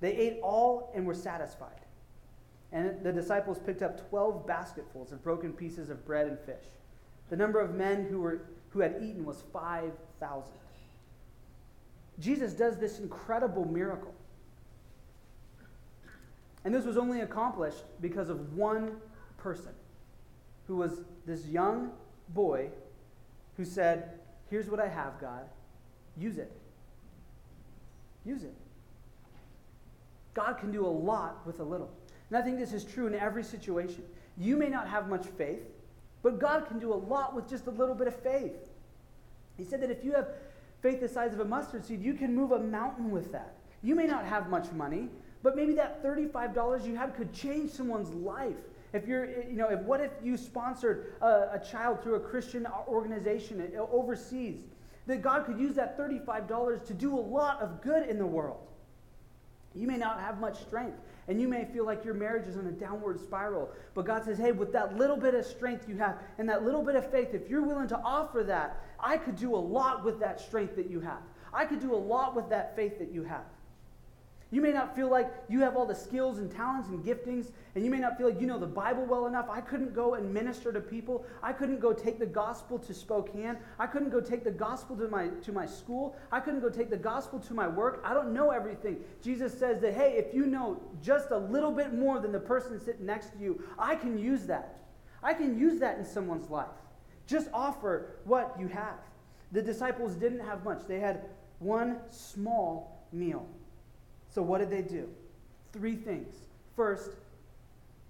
They 0.04 0.14
ate 0.18 0.38
all 0.42 0.92
and 0.94 1.06
were 1.06 1.14
satisfied. 1.14 1.80
And 2.72 3.02
the 3.02 3.10
disciples 3.10 3.58
picked 3.58 3.80
up 3.80 4.06
12 4.10 4.46
basketfuls 4.46 5.12
of 5.12 5.24
broken 5.24 5.54
pieces 5.54 5.88
of 5.88 6.04
bread 6.04 6.26
and 6.26 6.38
fish. 6.40 6.66
The 7.30 7.36
number 7.36 7.58
of 7.58 7.74
men 7.74 8.04
who, 8.10 8.20
were, 8.20 8.42
who 8.68 8.80
had 8.80 8.96
eaten 9.00 9.24
was 9.24 9.44
5,000. 9.50 10.52
Jesus 12.20 12.52
does 12.52 12.76
this 12.76 12.98
incredible 12.98 13.64
miracle. 13.64 14.12
And 16.66 16.74
this 16.74 16.84
was 16.84 16.98
only 16.98 17.22
accomplished 17.22 17.84
because 18.02 18.28
of 18.28 18.58
one 18.58 18.98
person 19.38 19.72
who 20.66 20.76
was 20.76 21.00
this 21.24 21.46
young 21.46 21.92
boy 22.28 22.68
who 23.56 23.64
said, 23.64 24.20
Here's 24.50 24.68
what 24.68 24.80
I 24.80 24.88
have, 24.88 25.18
God. 25.18 25.46
Use 26.14 26.36
it. 26.36 26.52
Use 28.26 28.42
it. 28.42 28.54
God 30.34 30.58
can 30.58 30.70
do 30.70 30.84
a 30.84 30.88
lot 30.88 31.46
with 31.46 31.60
a 31.60 31.64
little. 31.64 31.90
And 32.28 32.36
I 32.36 32.42
think 32.42 32.58
this 32.58 32.72
is 32.72 32.84
true 32.84 33.06
in 33.06 33.14
every 33.14 33.44
situation. 33.44 34.02
You 34.36 34.56
may 34.56 34.68
not 34.68 34.88
have 34.88 35.08
much 35.08 35.26
faith, 35.26 35.62
but 36.22 36.38
God 36.38 36.66
can 36.66 36.78
do 36.78 36.92
a 36.92 36.96
lot 36.96 37.34
with 37.34 37.48
just 37.48 37.66
a 37.66 37.70
little 37.70 37.94
bit 37.94 38.08
of 38.08 38.16
faith. 38.16 38.56
He 39.56 39.64
said 39.64 39.80
that 39.82 39.90
if 39.90 40.04
you 40.04 40.12
have 40.12 40.28
faith 40.82 41.00
the 41.00 41.08
size 41.08 41.32
of 41.32 41.40
a 41.40 41.44
mustard 41.44 41.84
seed, 41.84 42.02
you 42.02 42.14
can 42.14 42.34
move 42.34 42.52
a 42.52 42.58
mountain 42.58 43.10
with 43.10 43.30
that. 43.32 43.54
You 43.82 43.94
may 43.94 44.06
not 44.06 44.24
have 44.24 44.48
much 44.48 44.72
money, 44.72 45.08
but 45.42 45.54
maybe 45.54 45.74
that 45.74 46.02
$35 46.02 46.86
you 46.86 46.96
have 46.96 47.14
could 47.14 47.32
change 47.32 47.70
someone's 47.70 48.12
life. 48.14 48.56
If 48.92 49.06
you're, 49.06 49.26
eh, 49.26 49.48
you 49.50 49.56
know, 49.56 49.68
if 49.68 49.80
what 49.80 50.00
if 50.00 50.10
you 50.22 50.36
sponsored 50.36 51.14
a, 51.20 51.50
a 51.52 51.62
child 51.70 52.02
through 52.02 52.14
a 52.14 52.20
Christian 52.20 52.66
organization 52.88 53.60
eh, 53.60 53.78
overseas, 53.78 54.62
that 55.06 55.20
God 55.20 55.44
could 55.44 55.58
use 55.58 55.74
that 55.74 55.98
$35 55.98 56.86
to 56.86 56.94
do 56.94 57.14
a 57.14 57.20
lot 57.20 57.60
of 57.60 57.82
good 57.82 58.08
in 58.08 58.18
the 58.18 58.26
world. 58.26 58.66
You 59.74 59.87
may 59.87 59.96
not 59.96 60.20
have 60.20 60.40
much 60.40 60.60
strength, 60.60 60.98
and 61.26 61.40
you 61.40 61.48
may 61.48 61.64
feel 61.64 61.84
like 61.84 62.04
your 62.04 62.14
marriage 62.14 62.46
is 62.46 62.56
on 62.56 62.66
a 62.66 62.72
downward 62.72 63.18
spiral. 63.18 63.70
But 63.94 64.04
God 64.04 64.24
says, 64.24 64.38
hey, 64.38 64.52
with 64.52 64.72
that 64.72 64.96
little 64.96 65.16
bit 65.16 65.34
of 65.34 65.44
strength 65.44 65.88
you 65.88 65.96
have 65.96 66.18
and 66.38 66.48
that 66.48 66.64
little 66.64 66.82
bit 66.82 66.94
of 66.94 67.10
faith, 67.10 67.34
if 67.34 67.48
you're 67.48 67.62
willing 67.62 67.88
to 67.88 67.98
offer 67.98 68.44
that, 68.44 68.80
I 69.00 69.16
could 69.16 69.37
do 69.37 69.54
a 69.54 69.58
lot 69.58 70.04
with 70.04 70.20
that 70.20 70.40
strength 70.40 70.76
that 70.76 70.88
you 70.88 71.00
have. 71.00 71.22
I 71.52 71.64
could 71.64 71.80
do 71.80 71.94
a 71.94 71.96
lot 71.96 72.37
with 72.37 72.48
that 72.50 72.76
faith 72.76 72.98
that 72.98 73.12
you 73.12 73.24
have. 73.24 73.44
You 74.54 74.60
may 74.60 74.70
not 74.70 74.94
feel 74.94 75.10
like 75.10 75.34
you 75.48 75.58
have 75.62 75.74
all 75.74 75.84
the 75.84 75.96
skills 75.96 76.38
and 76.38 76.48
talents 76.48 76.88
and 76.88 77.04
giftings, 77.04 77.50
and 77.74 77.84
you 77.84 77.90
may 77.90 77.98
not 77.98 78.16
feel 78.16 78.28
like 78.28 78.40
you 78.40 78.46
know 78.46 78.56
the 78.56 78.68
Bible 78.68 79.04
well 79.04 79.26
enough. 79.26 79.48
I 79.50 79.60
couldn't 79.60 79.92
go 79.92 80.14
and 80.14 80.32
minister 80.32 80.72
to 80.72 80.80
people. 80.80 81.26
I 81.42 81.52
couldn't 81.52 81.80
go 81.80 81.92
take 81.92 82.20
the 82.20 82.26
gospel 82.26 82.78
to 82.78 82.94
Spokane. 82.94 83.58
I 83.80 83.88
couldn't 83.88 84.10
go 84.10 84.20
take 84.20 84.44
the 84.44 84.52
gospel 84.52 84.96
to 84.98 85.08
my, 85.08 85.26
to 85.42 85.50
my 85.50 85.66
school. 85.66 86.14
I 86.30 86.38
couldn't 86.38 86.60
go 86.60 86.68
take 86.68 86.88
the 86.88 86.96
gospel 86.96 87.40
to 87.40 87.52
my 87.52 87.66
work. 87.66 88.00
I 88.04 88.14
don't 88.14 88.32
know 88.32 88.52
everything. 88.52 88.98
Jesus 89.20 89.58
says 89.58 89.80
that, 89.80 89.92
hey, 89.92 90.24
if 90.24 90.32
you 90.32 90.46
know 90.46 90.80
just 91.02 91.32
a 91.32 91.38
little 91.38 91.72
bit 91.72 91.92
more 91.92 92.20
than 92.20 92.30
the 92.30 92.38
person 92.38 92.78
sitting 92.78 93.06
next 93.06 93.32
to 93.32 93.38
you, 93.40 93.60
I 93.76 93.96
can 93.96 94.16
use 94.16 94.46
that. 94.46 94.84
I 95.20 95.34
can 95.34 95.58
use 95.58 95.80
that 95.80 95.98
in 95.98 96.04
someone's 96.04 96.48
life. 96.48 96.68
Just 97.26 97.48
offer 97.52 98.20
what 98.22 98.54
you 98.60 98.68
have. 98.68 99.00
The 99.50 99.62
disciples 99.62 100.14
didn't 100.14 100.46
have 100.46 100.62
much, 100.62 100.86
they 100.86 101.00
had 101.00 101.24
one 101.58 101.98
small 102.08 103.04
meal. 103.10 103.48
So, 104.34 104.42
what 104.42 104.58
did 104.58 104.70
they 104.70 104.82
do? 104.82 105.08
Three 105.72 105.94
things. 105.94 106.34
First, 106.74 107.10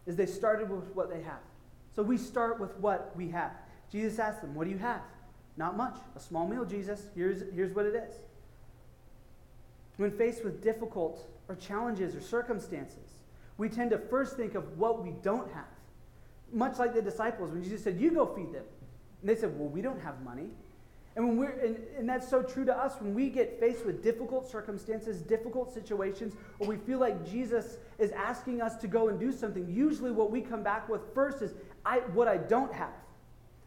is 0.06 0.16
they 0.16 0.26
started 0.26 0.70
with 0.70 0.94
what 0.94 1.10
they 1.10 1.22
have. 1.22 1.40
So, 1.94 2.02
we 2.02 2.16
start 2.16 2.58
with 2.58 2.74
what 2.78 3.12
we 3.14 3.28
have. 3.30 3.52
Jesus 3.92 4.18
asked 4.18 4.40
them, 4.40 4.54
What 4.54 4.64
do 4.64 4.70
you 4.70 4.78
have? 4.78 5.02
Not 5.56 5.76
much. 5.76 5.96
A 6.16 6.20
small 6.20 6.48
meal, 6.48 6.64
Jesus. 6.64 7.06
Here's, 7.14 7.42
here's 7.54 7.74
what 7.74 7.84
it 7.84 7.94
is. 7.94 8.14
When 9.98 10.10
faced 10.10 10.44
with 10.44 10.62
difficult 10.62 11.28
or 11.48 11.54
challenges 11.56 12.16
or 12.16 12.20
circumstances, 12.20 13.20
we 13.58 13.68
tend 13.68 13.90
to 13.90 13.98
first 13.98 14.36
think 14.36 14.54
of 14.54 14.78
what 14.78 15.04
we 15.04 15.10
don't 15.22 15.52
have. 15.52 15.64
Much 16.52 16.78
like 16.78 16.94
the 16.94 17.02
disciples, 17.02 17.52
when 17.52 17.62
Jesus 17.62 17.84
said, 17.84 18.00
You 18.00 18.10
go 18.10 18.26
feed 18.26 18.52
them. 18.52 18.64
And 19.20 19.28
they 19.28 19.36
said, 19.36 19.58
Well, 19.58 19.68
we 19.68 19.82
don't 19.82 20.00
have 20.00 20.22
money. 20.22 20.48
And, 21.16 21.28
when 21.28 21.36
we're, 21.36 21.50
and, 21.50 21.78
and 21.96 22.08
that's 22.08 22.28
so 22.28 22.42
true 22.42 22.64
to 22.64 22.76
us 22.76 22.94
when 23.00 23.14
we 23.14 23.30
get 23.30 23.60
faced 23.60 23.86
with 23.86 24.02
difficult 24.02 24.50
circumstances, 24.50 25.22
difficult 25.22 25.72
situations, 25.72 26.34
or 26.58 26.66
we 26.66 26.76
feel 26.76 26.98
like 26.98 27.28
Jesus 27.28 27.78
is 27.98 28.10
asking 28.12 28.60
us 28.60 28.76
to 28.76 28.88
go 28.88 29.08
and 29.08 29.20
do 29.20 29.30
something, 29.30 29.68
usually 29.68 30.10
what 30.10 30.32
we 30.32 30.40
come 30.40 30.64
back 30.64 30.88
with 30.88 31.02
first 31.14 31.40
is 31.40 31.54
I, 31.86 31.98
what 31.98 32.26
I 32.26 32.36
don't 32.36 32.72
have. 32.72 32.92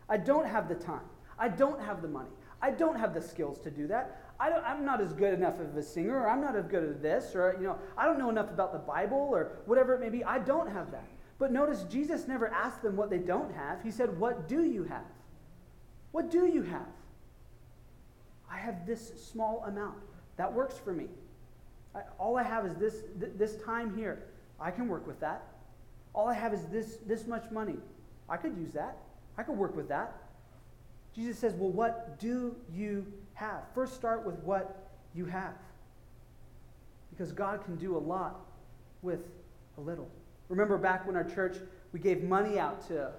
I 0.09 0.17
don't 0.17 0.45
have 0.45 0.67
the 0.67 0.75
time. 0.75 1.05
I 1.39 1.47
don't 1.47 1.79
have 1.81 2.01
the 2.01 2.07
money. 2.07 2.29
I 2.61 2.71
don't 2.71 2.99
have 2.99 3.13
the 3.13 3.21
skills 3.21 3.59
to 3.59 3.71
do 3.71 3.87
that. 3.87 4.23
I 4.39 4.49
am 4.49 4.83
not 4.83 4.99
as 4.99 5.13
good 5.13 5.33
enough 5.33 5.59
of 5.59 5.75
a 5.77 5.83
singer, 5.83 6.19
or 6.19 6.29
I'm 6.29 6.41
not 6.41 6.55
as 6.55 6.67
good 6.67 6.83
at 6.83 7.01
this, 7.01 7.33
or 7.33 7.55
you 7.59 7.65
know, 7.65 7.77
I 7.97 8.05
don't 8.05 8.19
know 8.19 8.29
enough 8.29 8.49
about 8.49 8.73
the 8.73 8.79
Bible, 8.79 9.17
or 9.17 9.51
whatever 9.65 9.93
it 9.93 9.99
may 9.99 10.09
be. 10.09 10.23
I 10.23 10.39
don't 10.39 10.69
have 10.71 10.91
that. 10.91 11.07
But 11.39 11.51
notice 11.51 11.83
Jesus 11.83 12.27
never 12.27 12.47
asked 12.47 12.81
them 12.81 12.95
what 12.95 13.09
they 13.09 13.19
don't 13.19 13.53
have. 13.53 13.81
He 13.83 13.91
said, 13.91 14.19
What 14.19 14.47
do 14.47 14.63
you 14.63 14.83
have? 14.83 15.05
What 16.11 16.31
do 16.31 16.47
you 16.47 16.63
have? 16.63 16.87
I 18.51 18.57
have 18.57 18.85
this 18.85 19.11
small 19.31 19.63
amount. 19.67 19.97
That 20.37 20.51
works 20.51 20.77
for 20.77 20.93
me. 20.93 21.05
I, 21.95 22.01
all 22.17 22.37
I 22.37 22.43
have 22.43 22.65
is 22.65 22.75
this, 22.75 23.03
th- 23.19 23.33
this 23.37 23.55
time 23.63 23.95
here. 23.95 24.23
I 24.59 24.71
can 24.71 24.87
work 24.87 25.05
with 25.07 25.19
that. 25.19 25.43
All 26.13 26.27
I 26.27 26.33
have 26.33 26.53
is 26.53 26.63
this, 26.65 26.97
this 27.05 27.27
much 27.27 27.49
money. 27.51 27.77
I 28.29 28.37
could 28.37 28.57
use 28.57 28.71
that. 28.73 28.97
I 29.37 29.43
could 29.43 29.57
work 29.57 29.75
with 29.75 29.87
that. 29.89 30.13
Jesus 31.15 31.37
says, 31.39 31.53
Well, 31.53 31.69
what 31.71 32.19
do 32.19 32.55
you 32.73 33.05
have? 33.33 33.63
First, 33.73 33.95
start 33.95 34.25
with 34.25 34.35
what 34.39 34.89
you 35.15 35.25
have. 35.25 35.53
Because 37.09 37.31
God 37.31 37.63
can 37.65 37.75
do 37.75 37.97
a 37.97 37.99
lot 37.99 38.39
with 39.01 39.21
a 39.77 39.81
little. 39.81 40.09
Remember 40.49 40.77
back 40.77 41.05
when 41.05 41.15
our 41.15 41.23
church, 41.23 41.57
we 41.91 41.99
gave 41.99 42.23
money 42.23 42.59
out 42.59 42.87
to 42.87 43.11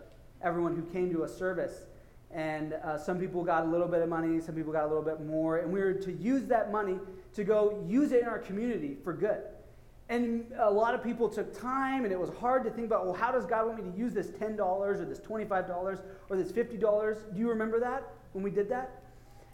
everyone 0.43 0.77
who 0.77 0.83
came 0.93 1.13
to 1.13 1.25
a 1.25 1.29
service. 1.29 1.87
And 2.31 2.75
uh, 2.75 2.99
some 2.99 3.19
people 3.19 3.43
got 3.43 3.65
a 3.65 3.69
little 3.69 3.89
bit 3.89 4.03
of 4.03 4.09
money, 4.09 4.41
some 4.41 4.55
people 4.55 4.73
got 4.73 4.85
a 4.85 4.89
little 4.89 5.03
bit 5.03 5.25
more. 5.25 5.59
And 5.59 5.73
we 5.73 5.81
were 5.81 5.95
to 5.95 6.13
use 6.13 6.45
that 6.47 6.71
money 6.71 6.99
to 7.35 7.45
go 7.45 7.85
use 7.89 8.13
it 8.13 8.23
in 8.23 8.29
our 8.29 8.39
community 8.39 8.97
for 9.03 9.13
good. 9.13 9.43
And 10.11 10.47
a 10.59 10.71
lot 10.71 10.95
of 10.95 11.03
people 11.03 11.29
took 11.29 11.59
time, 11.59 12.05
and 12.05 12.13
it 12.13 12.19
was 12.19 12.31
hard 12.41 12.65
to 12.65 12.71
think 12.71 12.87
about, 12.87 13.05
well, 13.05 13.15
how 13.15 13.31
does 13.31 13.45
God 13.45 13.67
want 13.67 13.85
me 13.85 13.91
to 13.91 13.99
use 13.99 14.15
this 14.15 14.29
$10 14.29 14.59
or 14.59 15.05
this 15.05 15.21
$25 15.21 16.01
or 16.31 16.37
this 16.37 16.51
$50? 16.51 17.35
Do 17.35 17.39
you 17.39 17.49
remember 17.49 17.79
that 17.81 18.05
when 18.33 18.43
we 18.43 18.51
did 18.51 18.71
that? 18.71 19.03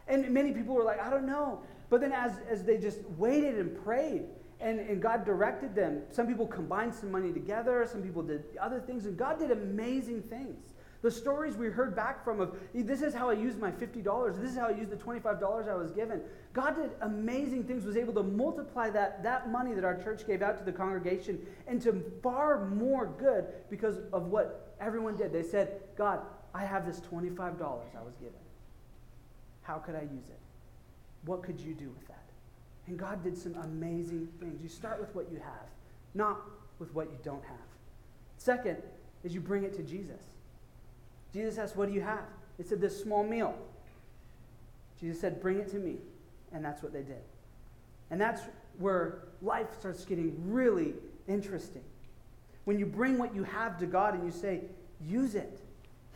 And 0.06 0.30
many 0.30 0.52
people 0.52 0.74
were 0.74 0.84
like, 0.84 1.00
I 1.00 1.10
don't 1.10 1.26
know. 1.26 1.60
But 1.90 2.00
then 2.00 2.12
as, 2.12 2.32
as 2.48 2.62
they 2.62 2.78
just 2.78 3.00
waited 3.16 3.56
and 3.56 3.84
prayed, 3.84 4.24
and, 4.60 4.78
and 4.78 5.02
God 5.02 5.24
directed 5.24 5.74
them, 5.74 6.02
some 6.10 6.26
people 6.26 6.46
combined 6.46 6.94
some 6.94 7.10
money 7.10 7.32
together, 7.32 7.87
some 7.90 8.02
people 8.02 8.22
did 8.22 8.44
other 8.60 8.80
things, 8.80 9.06
and 9.06 9.16
God 9.16 9.38
did 9.38 9.50
amazing 9.50 10.22
things. 10.22 10.74
The 11.04 11.10
stories 11.10 11.54
we 11.54 11.66
heard 11.66 11.94
back 11.94 12.24
from 12.24 12.40
of 12.40 12.56
this 12.72 13.02
is 13.02 13.12
how 13.12 13.28
I 13.28 13.34
used 13.34 13.58
my 13.58 13.70
$50, 13.70 14.40
this 14.40 14.52
is 14.52 14.56
how 14.56 14.68
I 14.68 14.70
used 14.70 14.88
the 14.88 14.96
$25 14.96 15.68
I 15.68 15.74
was 15.74 15.90
given. 15.90 16.22
God 16.54 16.76
did 16.76 16.92
amazing 17.02 17.64
things, 17.64 17.84
was 17.84 17.98
able 17.98 18.14
to 18.14 18.22
multiply 18.22 18.88
that, 18.88 19.22
that 19.22 19.50
money 19.50 19.74
that 19.74 19.84
our 19.84 20.02
church 20.02 20.26
gave 20.26 20.40
out 20.40 20.56
to 20.56 20.64
the 20.64 20.72
congregation 20.72 21.38
into 21.68 22.02
far 22.22 22.64
more 22.64 23.04
good 23.18 23.44
because 23.68 23.96
of 24.14 24.28
what 24.28 24.74
everyone 24.80 25.14
did. 25.14 25.30
They 25.30 25.42
said, 25.42 25.82
God, 25.94 26.20
I 26.54 26.64
have 26.64 26.86
this 26.86 27.00
$25 27.00 27.36
I 27.38 28.02
was 28.02 28.14
given. 28.18 28.32
How 29.60 29.74
could 29.74 29.96
I 29.96 30.04
use 30.04 30.30
it? 30.30 30.40
What 31.26 31.42
could 31.42 31.60
you 31.60 31.74
do 31.74 31.90
with 31.90 32.08
that? 32.08 32.24
And 32.86 32.98
God 32.98 33.22
did 33.22 33.36
some 33.36 33.56
amazing 33.56 34.26
things. 34.40 34.62
You 34.62 34.70
start 34.70 35.00
with 35.00 35.14
what 35.14 35.30
you 35.30 35.36
have, 35.36 35.68
not 36.14 36.40
with 36.78 36.94
what 36.94 37.10
you 37.10 37.18
don't 37.22 37.44
have. 37.44 37.58
Second 38.38 38.78
is 39.22 39.34
you 39.34 39.42
bring 39.42 39.64
it 39.64 39.74
to 39.74 39.82
Jesus. 39.82 40.22
Jesus 41.34 41.58
asked, 41.58 41.76
What 41.76 41.88
do 41.88 41.94
you 41.94 42.00
have? 42.00 42.22
They 42.56 42.64
said, 42.64 42.80
This 42.80 42.98
small 43.02 43.24
meal. 43.24 43.54
Jesus 45.00 45.20
said, 45.20 45.42
Bring 45.42 45.58
it 45.58 45.68
to 45.72 45.76
me. 45.76 45.96
And 46.52 46.64
that's 46.64 46.82
what 46.82 46.92
they 46.92 47.02
did. 47.02 47.22
And 48.10 48.20
that's 48.20 48.42
where 48.78 49.18
life 49.42 49.66
starts 49.78 50.04
getting 50.04 50.36
really 50.46 50.94
interesting. 51.26 51.82
When 52.64 52.78
you 52.78 52.86
bring 52.86 53.18
what 53.18 53.34
you 53.34 53.42
have 53.42 53.78
to 53.80 53.86
God 53.86 54.14
and 54.14 54.24
you 54.24 54.30
say, 54.30 54.60
Use 55.04 55.34
it. 55.34 55.58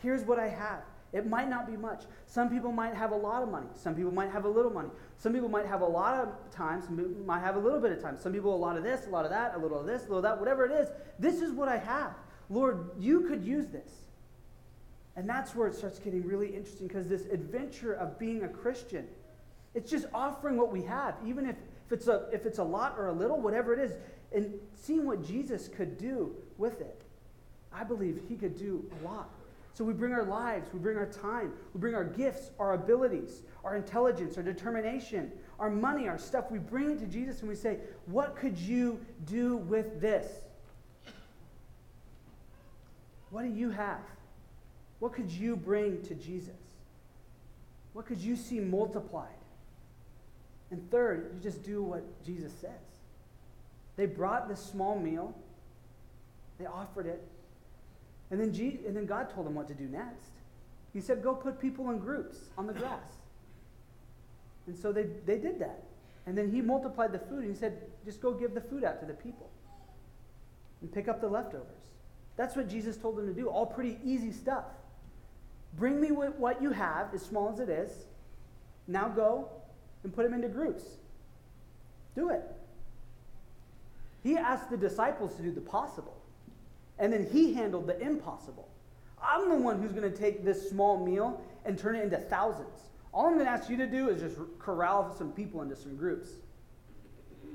Here's 0.01 0.23
what 0.23 0.39
I 0.39 0.47
have. 0.47 0.83
It 1.11 1.27
might 1.27 1.49
not 1.49 1.67
be 1.67 1.75
much. 1.75 2.03
Some 2.27 2.49
people 2.49 2.71
might 2.71 2.93
have 2.93 3.11
a 3.11 3.15
lot 3.15 3.43
of 3.43 3.49
money. 3.49 3.67
Some 3.75 3.95
people 3.95 4.13
might 4.13 4.29
have 4.29 4.45
a 4.45 4.49
little 4.49 4.71
money. 4.71 4.89
Some 5.17 5.33
people 5.33 5.49
might 5.49 5.65
have 5.65 5.81
a 5.81 5.85
lot 5.85 6.15
of 6.15 6.29
time. 6.51 6.81
Some 6.81 6.95
people 6.95 7.25
might 7.25 7.41
have 7.41 7.55
a 7.55 7.59
little 7.59 7.81
bit 7.81 7.91
of 7.91 8.01
time. 8.01 8.17
Some 8.17 8.31
people 8.31 8.53
a 8.53 8.55
lot 8.55 8.77
of 8.77 8.83
this, 8.83 9.07
a 9.07 9.09
lot 9.09 9.25
of 9.25 9.31
that, 9.31 9.55
a 9.55 9.57
little 9.57 9.79
of 9.79 9.87
this, 9.87 10.01
a 10.01 10.03
little 10.03 10.17
of 10.19 10.23
that, 10.23 10.39
whatever 10.39 10.65
it 10.65 10.71
is. 10.71 10.87
This 11.17 11.41
is 11.41 11.51
what 11.51 11.67
I 11.67 11.77
have. 11.77 12.13
Lord, 12.49 12.91
you 12.99 13.21
could 13.21 13.43
use 13.43 13.67
this. 13.67 13.91
And 15.19 15.27
that's 15.27 15.53
where 15.53 15.67
it 15.67 15.75
starts 15.75 15.99
getting 15.99 16.25
really 16.25 16.47
interesting 16.47 16.87
because 16.87 17.09
this 17.09 17.25
adventure 17.25 17.91
of 17.91 18.17
being 18.17 18.43
a 18.43 18.47
Christian, 18.47 19.05
it's 19.73 19.91
just 19.91 20.05
offering 20.13 20.55
what 20.55 20.71
we 20.71 20.81
have, 20.83 21.15
even 21.25 21.45
if, 21.45 21.57
if, 21.87 21.91
it's 21.91 22.07
a, 22.07 22.29
if 22.31 22.45
it's 22.45 22.59
a 22.59 22.63
lot 22.63 22.95
or 22.97 23.07
a 23.07 23.11
little, 23.11 23.37
whatever 23.37 23.73
it 23.73 23.79
is, 23.79 23.91
and 24.31 24.53
seeing 24.73 25.05
what 25.05 25.21
Jesus 25.21 25.67
could 25.67 25.97
do 25.97 26.33
with 26.57 26.79
it. 26.79 27.01
I 27.73 27.83
believe 27.83 28.21
he 28.29 28.37
could 28.37 28.57
do 28.57 28.89
a 29.01 29.05
lot. 29.05 29.29
So 29.73 29.83
we 29.83 29.91
bring 29.91 30.13
our 30.13 30.23
lives, 30.23 30.69
we 30.71 30.79
bring 30.79 30.95
our 30.95 31.05
time, 31.05 31.51
we 31.73 31.81
bring 31.81 31.95
our 31.95 32.05
gifts, 32.05 32.51
our 32.57 32.73
abilities, 32.73 33.41
our 33.65 33.75
intelligence, 33.75 34.37
our 34.37 34.43
determination, 34.43 35.33
our 35.59 35.69
money, 35.69 36.07
our 36.07 36.17
stuff. 36.17 36.49
We 36.49 36.59
bring 36.59 36.91
it 36.91 36.99
to 36.99 37.07
Jesus 37.07 37.41
and 37.41 37.49
we 37.49 37.55
say, 37.55 37.79
What 38.05 38.37
could 38.37 38.57
you 38.57 39.01
do 39.25 39.57
with 39.57 39.99
this? 39.99 40.31
What 43.31 43.43
do 43.43 43.49
you 43.49 43.69
have? 43.71 43.99
What 44.99 45.13
could 45.13 45.31
you 45.31 45.55
bring 45.55 46.01
to 46.03 46.15
Jesus? 46.15 46.55
What 47.93 48.05
could 48.05 48.19
you 48.19 48.35
see 48.35 48.59
multiplied? 48.59 49.27
And 50.71 50.89
third, 50.91 51.31
you 51.33 51.39
just 51.41 51.63
do 51.63 51.81
what 51.81 52.03
Jesus 52.25 52.51
says. 52.61 52.71
They 53.95 54.05
brought 54.05 54.47
this 54.47 54.59
small 54.59 54.97
meal, 54.97 55.33
they 56.59 56.65
offered 56.65 57.05
it, 57.05 57.21
and 58.31 58.39
then, 58.39 58.49
and 58.85 58.95
then 58.95 59.05
God 59.05 59.33
told 59.33 59.47
them 59.47 59.55
what 59.55 59.67
to 59.69 59.73
do 59.73 59.85
next. 59.85 60.29
He 60.93 61.01
said, 61.01 61.23
Go 61.23 61.33
put 61.33 61.59
people 61.59 61.89
in 61.89 61.99
groups 61.99 62.37
on 62.57 62.67
the 62.67 62.73
grass. 62.73 63.17
And 64.67 64.77
so 64.77 64.91
they, 64.91 65.07
they 65.25 65.37
did 65.37 65.59
that. 65.59 65.83
And 66.25 66.37
then 66.37 66.51
he 66.51 66.61
multiplied 66.61 67.11
the 67.11 67.19
food 67.19 67.43
and 67.43 67.53
he 67.53 67.59
said, 67.59 67.81
Just 68.05 68.21
go 68.21 68.31
give 68.31 68.53
the 68.53 68.61
food 68.61 68.83
out 68.83 68.99
to 68.99 69.05
the 69.05 69.13
people 69.13 69.49
and 70.81 70.91
pick 70.91 71.07
up 71.07 71.21
the 71.21 71.27
leftovers. 71.27 71.65
That's 72.37 72.55
what 72.55 72.69
Jesus 72.69 72.95
told 72.97 73.17
them 73.17 73.27
to 73.27 73.33
do. 73.33 73.47
All 73.47 73.65
pretty 73.65 73.97
easy 74.03 74.31
stuff. 74.31 74.65
Bring 75.77 76.01
me 76.01 76.09
what 76.11 76.61
you 76.61 76.71
have, 76.71 77.13
as 77.13 77.21
small 77.21 77.51
as 77.51 77.59
it 77.59 77.69
is. 77.69 77.91
Now 78.87 79.07
go 79.07 79.49
and 80.03 80.13
put 80.13 80.23
them 80.23 80.33
into 80.33 80.49
groups. 80.49 80.83
Do 82.15 82.29
it. 82.29 82.41
He 84.23 84.35
asked 84.35 84.69
the 84.69 84.77
disciples 84.77 85.35
to 85.35 85.41
do 85.41 85.51
the 85.51 85.61
possible, 85.61 86.17
and 86.97 87.13
then 87.13 87.27
he 87.31 87.53
handled 87.53 87.87
the 87.87 87.99
impossible. 87.99 88.67
I'm 89.21 89.49
the 89.49 89.55
one 89.55 89.81
who's 89.81 89.91
going 89.91 90.09
to 90.09 90.17
take 90.17 90.43
this 90.43 90.69
small 90.69 91.03
meal 91.05 91.41
and 91.65 91.77
turn 91.77 91.95
it 91.95 92.03
into 92.03 92.17
thousands. 92.17 92.89
All 93.13 93.27
I'm 93.27 93.33
going 93.33 93.45
to 93.45 93.51
ask 93.51 93.69
you 93.69 93.77
to 93.77 93.87
do 93.87 94.09
is 94.09 94.21
just 94.21 94.37
corral 94.59 95.13
some 95.17 95.31
people 95.31 95.61
into 95.61 95.75
some 95.75 95.95
groups. 95.95 96.29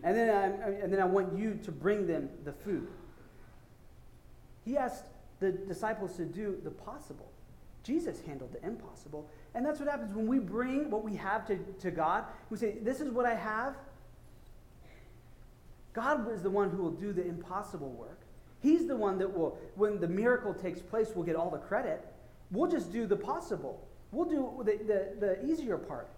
And 0.03 0.17
then, 0.17 0.29
I, 0.31 0.71
and 0.83 0.93
then 0.93 1.01
I 1.01 1.05
want 1.05 1.39
you 1.39 1.59
to 1.65 1.73
bring 1.73 2.07
them 2.07 2.29
the 2.45 2.53
food. 2.53 2.89
He 4.65 4.77
asked 4.77 5.05
the 5.41 5.53
disciples 5.53 6.17
to 6.17 6.25
do 6.25 6.59
the 6.63 6.71
possible. 6.71 7.31
Jesus 7.85 8.21
handled 8.27 8.53
the 8.53 8.67
impossible. 8.67 9.29
And 9.55 9.65
that's 9.65 9.79
what 9.79 9.89
happens 9.89 10.13
when 10.15 10.27
we 10.27 10.39
bring 10.39 10.91
what 10.91 11.05
we 11.05 11.15
have 11.17 11.47
to, 11.47 11.59
to 11.81 11.91
God. 11.91 12.25
We 12.51 12.57
say, 12.57 12.79
This 12.83 13.01
is 13.01 13.11
what 13.13 13.27
I 13.27 13.35
have. 13.35 13.77
God 15.93 16.33
is 16.33 16.43
the 16.43 16.51
one 16.51 16.71
who 16.71 16.79
will 16.79 16.91
do 16.91 17.13
the 17.13 17.25
impossible 17.25 17.91
work. 17.91 18.19
He's 18.61 18.87
the 18.87 18.97
one 18.97 19.19
that 19.19 19.33
will, 19.33 19.59
when 19.77 20.01
the 20.01 20.09
miracle 20.09 20.55
takes 20.55 20.81
place, 20.81 21.15
will 21.15 21.23
get 21.23 21.37
all 21.37 21.51
the 21.51 21.59
credit. 21.59 22.05
We'll 22.51 22.71
just 22.71 22.91
do 22.91 23.07
the 23.07 23.17
possible. 23.17 23.87
We'll 24.11 24.29
do 24.29 24.63
the, 24.65 24.79
the, 24.85 25.27
the 25.27 25.47
easier 25.47 25.77
part. 25.77 26.09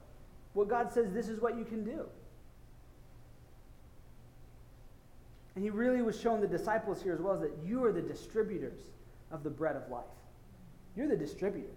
What 0.55 0.69
God 0.69 0.93
says, 0.93 1.13
this 1.13 1.29
is 1.29 1.41
what 1.41 1.59
you 1.59 1.65
can 1.65 1.85
do. 1.85 2.07
And 5.57 5.65
he 5.65 5.71
really 5.71 6.03
was 6.03 6.19
showing 6.19 6.41
the 6.41 6.47
disciples 6.47 7.03
here 7.03 7.13
as 7.15 7.21
well 7.21 7.35
as 7.35 7.41
that 7.41 7.53
you 7.65 7.85
are 7.85 7.93
the 7.93 8.03
distributors 8.03 8.79
of 9.33 9.43
the 9.43 9.51
bread 9.51 9.75
of 9.75 9.91
life. 9.91 10.05
You're 10.97 11.09
the 11.09 11.17
distributors. 11.17 11.71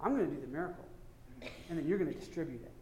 I'm 0.00 0.16
going 0.16 0.28
to 0.28 0.34
do 0.34 0.40
the 0.40 0.48
miracle. 0.48 0.84
And 1.68 1.78
then 1.78 1.86
you're 1.86 1.98
going 1.98 2.12
to 2.12 2.18
distribute 2.18 2.62
it. 2.62 2.72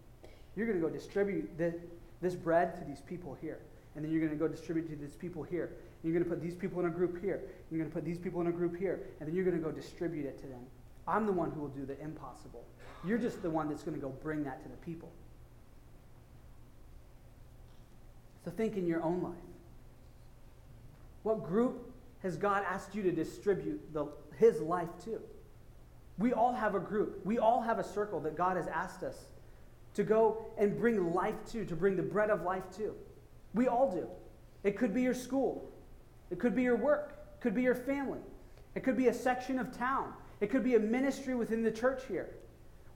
You're 0.56 0.66
going 0.66 0.80
to 0.80 0.86
go 0.86 0.92
distribute 0.92 1.58
the, 1.58 1.74
this 2.22 2.34
bread 2.34 2.78
to 2.78 2.84
these 2.84 3.00
people 3.00 3.36
here. 3.40 3.58
And 3.94 4.04
then 4.04 4.12
you're 4.12 4.20
going 4.20 4.32
to 4.32 4.38
go 4.38 4.48
distribute 4.48 4.88
to 4.88 4.96
these 4.96 5.16
people 5.16 5.42
here. 5.42 5.64
And 6.02 6.12
you're 6.12 6.20
going 6.20 6.24
to 6.24 6.30
put 6.30 6.42
these 6.42 6.54
people 6.54 6.80
in 6.80 6.86
a 6.86 6.90
group 6.90 7.20
here. 7.20 7.42
You're 7.70 7.78
going 7.78 7.90
to 7.90 7.94
put 7.94 8.04
these 8.04 8.18
people 8.18 8.40
in 8.40 8.46
a 8.46 8.52
group 8.52 8.76
here. 8.76 9.00
And 9.18 9.28
then 9.28 9.34
you're 9.34 9.44
going 9.44 9.56
to 9.56 9.62
go 9.62 9.70
distribute 9.70 10.26
it 10.26 10.40
to 10.42 10.46
them. 10.46 10.60
I'm 11.06 11.26
the 11.26 11.32
one 11.32 11.50
who 11.50 11.60
will 11.60 11.68
do 11.68 11.84
the 11.84 12.00
impossible. 12.00 12.64
You're 13.04 13.18
just 13.18 13.42
the 13.42 13.50
one 13.50 13.68
that's 13.68 13.82
going 13.82 13.96
to 13.96 14.00
go 14.00 14.08
bring 14.22 14.44
that 14.44 14.62
to 14.62 14.68
the 14.68 14.76
people. 14.76 15.10
So 18.44 18.50
think 18.50 18.76
in 18.76 18.86
your 18.86 19.02
own 19.02 19.22
life. 19.22 19.32
What 21.22 21.42
group 21.42 21.90
has 22.22 22.36
God 22.36 22.64
asked 22.68 22.94
you 22.94 23.02
to 23.02 23.12
distribute 23.12 23.80
the, 23.92 24.06
His 24.38 24.60
life 24.60 24.88
to? 25.04 25.20
We 26.18 26.32
all 26.32 26.52
have 26.52 26.74
a 26.74 26.80
group. 26.80 27.24
We 27.24 27.38
all 27.38 27.60
have 27.62 27.78
a 27.78 27.84
circle 27.84 28.20
that 28.20 28.36
God 28.36 28.56
has 28.56 28.68
asked 28.68 29.02
us 29.02 29.16
to 29.94 30.02
go 30.02 30.46
and 30.58 30.76
bring 30.76 31.12
life 31.12 31.34
to, 31.52 31.64
to 31.64 31.76
bring 31.76 31.96
the 31.96 32.02
bread 32.02 32.30
of 32.30 32.42
life 32.42 32.64
to. 32.76 32.94
We 33.54 33.68
all 33.68 33.90
do. 33.90 34.08
It 34.64 34.76
could 34.76 34.94
be 34.94 35.02
your 35.02 35.14
school, 35.14 35.70
it 36.30 36.38
could 36.38 36.56
be 36.56 36.62
your 36.62 36.76
work, 36.76 37.18
it 37.36 37.40
could 37.40 37.54
be 37.54 37.62
your 37.62 37.74
family, 37.74 38.20
it 38.74 38.82
could 38.82 38.96
be 38.96 39.08
a 39.08 39.14
section 39.14 39.58
of 39.58 39.76
town, 39.76 40.12
it 40.40 40.50
could 40.50 40.64
be 40.64 40.74
a 40.74 40.80
ministry 40.80 41.34
within 41.34 41.62
the 41.62 41.70
church 41.70 42.02
here. 42.08 42.30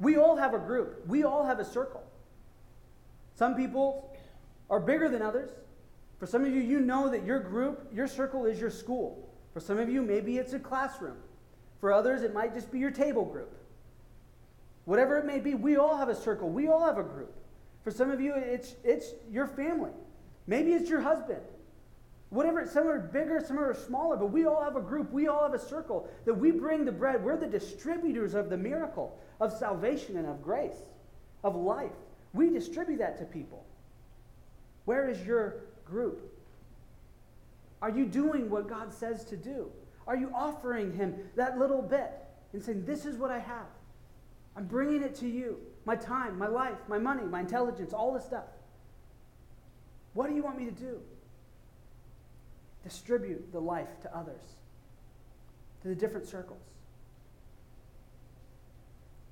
We 0.01 0.17
all 0.17 0.37
have 0.37 0.55
a 0.55 0.59
group, 0.59 1.07
we 1.07 1.25
all 1.25 1.45
have 1.45 1.61
a 1.61 1.65
circle. 1.65 2.03
Some 3.35 3.55
people 3.55 4.17
are 4.71 4.81
bigger 4.81 5.09
than 5.09 5.23
others. 5.23 5.51
For 6.19 6.27
some 6.27 6.45
of 6.45 6.53
you, 6.53 6.61
you 6.61 6.81
know 6.81 7.09
that 7.11 7.25
your 7.25 7.39
group, 7.39 7.89
your 7.93 8.09
circle 8.09 8.45
is 8.47 8.61
your 8.61 8.71
school. 8.71 9.29
For 9.55 9.61
some 9.61 9.79
of 9.79 9.89
you, 9.89 10.03
maybe 10.03 10.39
it's 10.39 10.53
a 10.53 10.59
classroom. 10.59 11.17
For 11.81 11.93
others, 11.93 12.23
it 12.23 12.35
might 12.35 12.55
just 12.55 12.71
be 12.73 12.79
your 12.79 12.91
table 12.91 13.25
group. 13.25 13.53
Whatever 14.85 15.19
it 15.19 15.27
may 15.27 15.39
be, 15.39 15.55
we 15.55 15.77
all 15.77 15.97
have 15.97 16.09
a 16.09 16.15
circle. 16.15 16.49
We 16.49 16.69
all 16.69 16.85
have 16.85 16.99
a 16.99 17.03
group. 17.03 17.33
For 17.85 17.91
some 17.91 18.11
of 18.11 18.21
you, 18.21 18.35
it's, 18.35 18.75
it's 18.85 19.13
your 19.31 19.47
family. 19.47 19.93
Maybe 20.47 20.73
it's 20.73 20.91
your 20.91 21.01
husband. 21.01 21.43
Whatever, 22.31 22.67
some 22.67 22.87
are 22.87 22.99
bigger, 22.99 23.43
some 23.47 23.59
are 23.59 23.73
smaller, 23.75 24.17
but 24.17 24.27
we 24.27 24.47
all 24.47 24.63
have 24.63 24.77
a 24.77 24.81
group. 24.81 25.11
We 25.13 25.29
all 25.29 25.43
have 25.43 25.55
a 25.55 25.59
circle 25.59 26.09
that 26.27 26.35
we 26.35 26.51
bring 26.51 26.85
the 26.85 26.93
bread. 26.93 27.25
We're 27.25 27.39
the 27.39 27.47
distributors 27.47 28.35
of 28.35 28.51
the 28.51 28.57
miracle 28.57 29.19
of 29.41 29.53
salvation 29.53 30.17
and 30.17 30.27
of 30.27 30.43
grace, 30.43 30.83
of 31.45 31.57
life. 31.57 31.93
We 32.35 32.51
distribute 32.51 32.99
that 32.99 33.19
to 33.19 33.25
people. 33.25 33.65
Where 34.85 35.09
is 35.09 35.25
your 35.25 35.57
group? 35.87 36.35
Are 37.81 37.91
you 37.91 38.05
doing 38.05 38.51
what 38.51 38.69
God 38.69 38.93
says 38.93 39.25
to 39.27 39.37
do? 39.37 39.71
Are 40.09 40.17
you 40.17 40.33
offering 40.35 40.93
Him 40.93 41.15
that 41.37 41.59
little 41.59 41.83
bit 41.83 42.11
and 42.53 42.63
saying, 42.63 42.85
This 42.87 43.05
is 43.05 43.17
what 43.17 43.31
I 43.31 43.39
have? 43.39 43.67
I'm 44.57 44.65
bringing 44.65 45.03
it 45.03 45.15
to 45.17 45.29
you 45.29 45.59
my 45.85 45.95
time, 45.95 46.37
my 46.37 46.49
life, 46.49 46.79
my 46.89 46.99
money, 46.99 47.23
my 47.23 47.41
intelligence, 47.41 47.93
all 47.93 48.13
this 48.13 48.25
stuff. 48.25 48.47
What 50.15 50.29
do 50.29 50.35
you 50.35 50.43
want 50.43 50.59
me 50.59 50.65
to 50.65 50.73
do? 50.73 50.99
Distribute 52.83 53.53
the 53.53 53.61
life 53.61 54.01
to 54.03 54.17
others, 54.17 54.43
to 55.83 55.89
the 55.89 55.95
different 55.95 56.27
circles. 56.27 56.63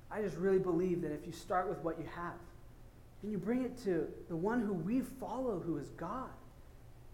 I 0.09 0.21
just 0.21 0.37
really 0.37 0.59
believe 0.59 1.01
that 1.01 1.11
if 1.11 1.25
you 1.25 1.33
start 1.33 1.67
with 1.67 1.79
what 1.79 1.99
you 1.99 2.05
have, 2.15 2.39
and 3.23 3.31
you 3.31 3.37
bring 3.37 3.63
it 3.63 3.77
to 3.83 4.07
the 4.29 4.35
one 4.35 4.61
who 4.61 4.73
we 4.73 5.01
follow, 5.01 5.59
who 5.59 5.77
is 5.77 5.87
God. 5.97 6.29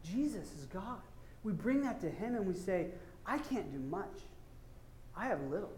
Jesus 0.04 0.52
is 0.60 0.66
God. 0.72 1.00
We 1.44 1.54
bring 1.54 1.82
that 1.82 2.02
to 2.02 2.10
Him 2.10 2.36
and 2.36 2.46
we 2.46 2.54
say, 2.54 2.88
I 3.26 3.38
can't 3.38 3.72
do 3.72 3.80
much. 3.80 4.22
I 5.16 5.28
have 5.28 5.42
little. 5.44 5.74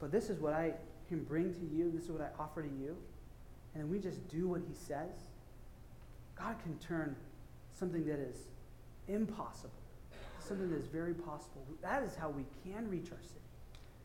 But 0.00 0.10
this 0.10 0.30
is 0.30 0.40
what 0.40 0.52
I 0.52 0.74
can 1.08 1.24
bring 1.24 1.52
to 1.54 1.60
you. 1.60 1.90
This 1.90 2.04
is 2.04 2.10
what 2.10 2.20
I 2.20 2.28
offer 2.42 2.62
to 2.62 2.68
you. 2.68 2.96
And 3.74 3.82
then 3.82 3.90
we 3.90 3.98
just 3.98 4.26
do 4.28 4.48
what 4.48 4.60
He 4.66 4.74
says. 4.74 5.10
God 6.36 6.56
can 6.62 6.78
turn 6.78 7.16
something 7.72 8.04
that 8.06 8.18
is 8.18 8.46
impossible 9.08 9.70
something 10.48 10.70
that 10.70 10.78
is 10.78 10.86
very 10.86 11.14
possible. 11.14 11.62
That 11.82 12.02
is 12.02 12.16
how 12.16 12.30
we 12.30 12.44
can 12.64 12.88
reach 12.88 13.12
our 13.12 13.20
city. 13.22 13.40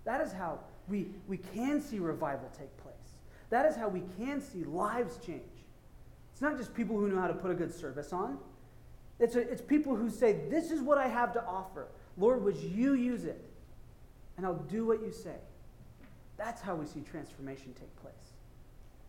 That 0.04 0.21
is 0.21 0.34
how 0.34 0.60
we, 0.89 1.08
we 1.28 1.38
can 1.38 1.82
see 1.82 1.99
revival 1.99 2.52
take 2.58 2.76
place. 2.78 2.93
That 3.49 3.65
is 3.65 3.76
how 3.76 3.88
we 3.88 4.04
can 4.17 4.41
see 4.41 4.63
lives 4.65 5.17
change. 5.26 5.41
It's 6.34 6.41
not 6.41 6.58
just 6.58 6.73
people 6.73 6.97
who 6.97 7.08
know 7.08 7.21
how 7.21 7.28
to 7.28 7.34
put 7.34 7.52
a 7.52 7.54
good 7.54 7.73
service 7.73 8.12
on. 8.12 8.38
It's, 9.19 9.36
a, 9.36 9.39
it's 9.39 9.62
people 9.62 9.95
who 9.95 10.10
say, 10.10 10.41
This 10.49 10.71
is 10.71 10.82
what 10.82 10.97
I 10.97 11.08
have 11.08 11.32
to 11.34 11.45
offer. 11.45 11.88
Lord, 12.17 12.43
would 12.43 12.58
you 12.58 12.93
use 12.93 13.26
it? 13.26 13.43
And 14.38 14.45
I'll 14.45 14.56
do 14.56 14.86
what 14.86 15.02
you 15.02 15.12
say. 15.12 15.36
That's 16.38 16.62
how 16.62 16.76
we 16.76 16.86
see 16.86 17.02
transformation 17.02 17.73
take 17.80 17.95
place. 18.02 18.13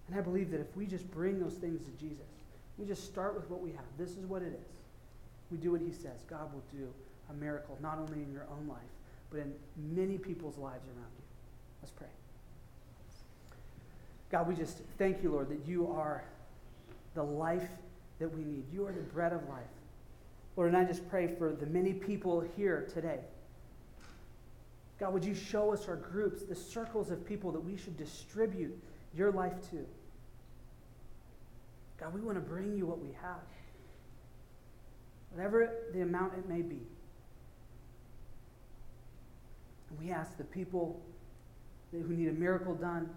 And 0.08 0.18
I 0.18 0.20
believe 0.20 0.50
that 0.50 0.60
if 0.60 0.76
we 0.76 0.86
just 0.86 1.10
bring 1.10 1.40
those 1.40 1.54
things 1.54 1.82
to 1.84 1.90
Jesus, 1.92 2.26
we 2.78 2.84
just 2.86 3.04
start 3.04 3.34
with 3.34 3.48
what 3.48 3.62
we 3.62 3.70
have. 3.70 3.84
This 3.98 4.10
is 4.10 4.26
what 4.26 4.42
it 4.42 4.52
is. 4.52 4.72
We 5.50 5.56
do 5.58 5.72
what 5.72 5.80
he 5.80 5.92
says. 5.92 6.24
God 6.28 6.52
will 6.52 6.64
do 6.72 6.88
a 7.30 7.32
miracle, 7.34 7.78
not 7.80 7.98
only 7.98 8.22
in 8.22 8.32
your 8.32 8.46
own 8.50 8.68
life, 8.68 8.78
but 9.30 9.40
in 9.40 9.52
many 9.94 10.18
people's 10.18 10.58
lives 10.58 10.84
around 10.86 11.10
you. 11.16 11.24
Let's 11.82 11.92
pray. 11.92 12.08
God, 14.30 14.48
we 14.48 14.54
just 14.54 14.78
thank 14.98 15.22
you, 15.22 15.30
Lord, 15.30 15.48
that 15.48 15.66
you 15.66 15.90
are 15.90 16.24
the 17.14 17.22
life 17.22 17.68
that 18.18 18.34
we 18.34 18.42
need. 18.42 18.64
You 18.72 18.86
are 18.86 18.92
the 18.92 19.00
bread 19.00 19.32
of 19.32 19.48
life. 19.48 19.62
Lord, 20.56 20.68
and 20.68 20.76
I 20.76 20.84
just 20.84 21.08
pray 21.08 21.34
for 21.38 21.52
the 21.52 21.66
many 21.66 21.92
people 21.92 22.44
here 22.56 22.88
today. 22.92 23.18
God, 25.00 25.12
would 25.12 25.24
you 25.24 25.34
show 25.34 25.72
us 25.72 25.88
our 25.88 25.96
groups, 25.96 26.44
the 26.44 26.54
circles 26.54 27.10
of 27.10 27.26
people 27.26 27.50
that 27.52 27.60
we 27.60 27.76
should 27.76 27.96
distribute 27.96 28.76
your 29.16 29.32
life 29.32 29.54
to? 29.70 29.84
God, 31.98 32.14
we 32.14 32.20
want 32.20 32.36
to 32.36 32.40
bring 32.40 32.76
you 32.76 32.86
what 32.86 33.00
we 33.00 33.10
have, 33.20 33.42
whatever 35.32 35.70
the 35.92 36.02
amount 36.02 36.34
it 36.34 36.48
may 36.48 36.62
be. 36.62 36.80
And 39.90 39.98
we 40.00 40.12
ask 40.12 40.36
the 40.36 40.44
people 40.44 41.00
who 41.90 42.14
need 42.14 42.28
a 42.28 42.32
miracle 42.32 42.74
done, 42.74 43.10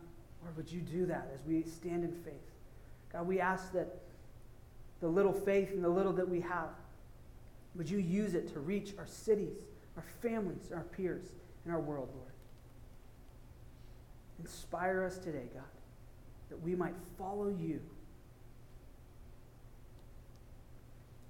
Lord, 0.43 0.58
would 0.58 0.71
you 0.71 0.82
do 0.82 1.06
that 1.08 1.32
as 1.34 1.45
we 1.47 1.63
stand 1.63 2.04
in 2.04 2.12
faith? 2.23 2.34
God, 3.12 3.28
we 3.28 3.39
ask 3.39 3.71
that 3.73 4.00
the 5.02 5.08
little 5.08 5.34
faith 5.34 5.71
and 5.71 5.84
the 5.84 5.89
little 5.89 6.13
that 6.13 6.28
we 6.28 6.41
have, 6.41 6.69
would 7.78 7.90
you 7.90 8.00
use 8.00 8.34
it 8.34 8.52
to 8.54 8.60
reach 8.60 8.94
our 8.98 9.06
cities, 9.06 9.60
our 9.96 10.04
families, 10.22 10.72
our 10.74 10.84
peers, 10.84 11.26
and 11.63 11.74
our 11.74 11.80
world, 11.80 12.10
Lord? 12.13 12.32
Inspire 14.40 15.04
us 15.04 15.18
today, 15.18 15.48
God, 15.54 15.63
that 16.50 16.62
we 16.62 16.76
might 16.76 16.96
follow 17.18 17.50
you 17.50 17.80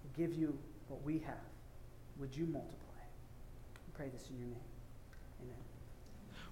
and 0.04 0.14
give 0.16 0.34
you 0.34 0.58
what 0.88 1.04
we 1.04 1.20
have. 1.20 1.36
Would 2.20 2.36
you 2.36 2.46
multiply? 2.46 2.78
Pray 3.94 4.10
this 4.10 4.30
in 4.30 4.38
your 4.38 4.48
name. 4.48 4.77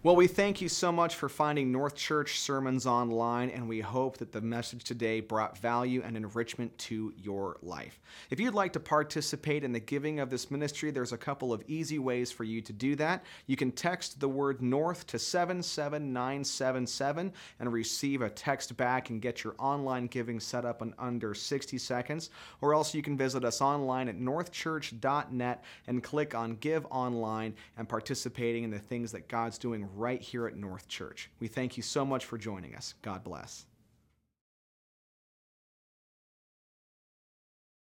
Well, 0.05 0.15
we 0.15 0.27
thank 0.27 0.61
you 0.61 0.69
so 0.69 0.91
much 0.91 1.15
for 1.15 1.27
finding 1.27 1.71
North 1.71 1.95
Church 1.95 2.39
Sermons 2.39 2.85
online, 2.85 3.49
and 3.49 3.67
we 3.67 3.79
hope 3.79 4.17
that 4.17 4.31
the 4.31 4.39
message 4.39 4.83
today 4.83 5.19
brought 5.19 5.57
value 5.57 6.03
and 6.05 6.15
enrichment 6.15 6.77
to 6.77 7.11
your 7.17 7.57
life. 7.63 7.99
If 8.29 8.39
you'd 8.39 8.53
like 8.53 8.73
to 8.73 8.79
participate 8.79 9.63
in 9.63 9.71
the 9.71 9.79
giving 9.79 10.19
of 10.19 10.29
this 10.29 10.51
ministry, 10.51 10.91
there's 10.91 11.11
a 11.11 11.17
couple 11.17 11.51
of 11.51 11.63
easy 11.67 11.97
ways 11.97 12.31
for 12.31 12.43
you 12.43 12.61
to 12.61 12.71
do 12.71 12.95
that. 12.97 13.23
You 13.47 13.55
can 13.55 13.71
text 13.71 14.19
the 14.19 14.29
word 14.29 14.61
North 14.61 15.07
to 15.07 15.17
77977 15.17 17.33
and 17.59 17.73
receive 17.73 18.21
a 18.21 18.29
text 18.29 18.77
back 18.77 19.09
and 19.09 19.19
get 19.19 19.43
your 19.43 19.55
online 19.57 20.05
giving 20.05 20.39
set 20.39 20.65
up 20.65 20.83
in 20.83 20.93
under 20.99 21.33
60 21.33 21.79
seconds, 21.79 22.29
or 22.61 22.75
else 22.75 22.93
you 22.93 23.01
can 23.01 23.17
visit 23.17 23.43
us 23.43 23.59
online 23.59 24.07
at 24.07 24.19
northchurch.net 24.19 25.63
and 25.87 26.03
click 26.03 26.35
on 26.35 26.57
Give 26.57 26.85
Online 26.91 27.55
and 27.75 27.89
participating 27.89 28.65
in 28.65 28.69
the 28.69 28.77
things 28.77 29.11
that 29.11 29.27
God's 29.27 29.57
doing 29.57 29.89
right 29.95 30.21
here 30.21 30.47
at 30.47 30.55
North 30.55 30.87
Church. 30.87 31.29
We 31.39 31.47
thank 31.47 31.77
you 31.77 31.83
so 31.83 32.05
much 32.05 32.25
for 32.25 32.37
joining 32.37 32.75
us. 32.75 32.93
God 33.01 33.23
bless. 33.23 33.65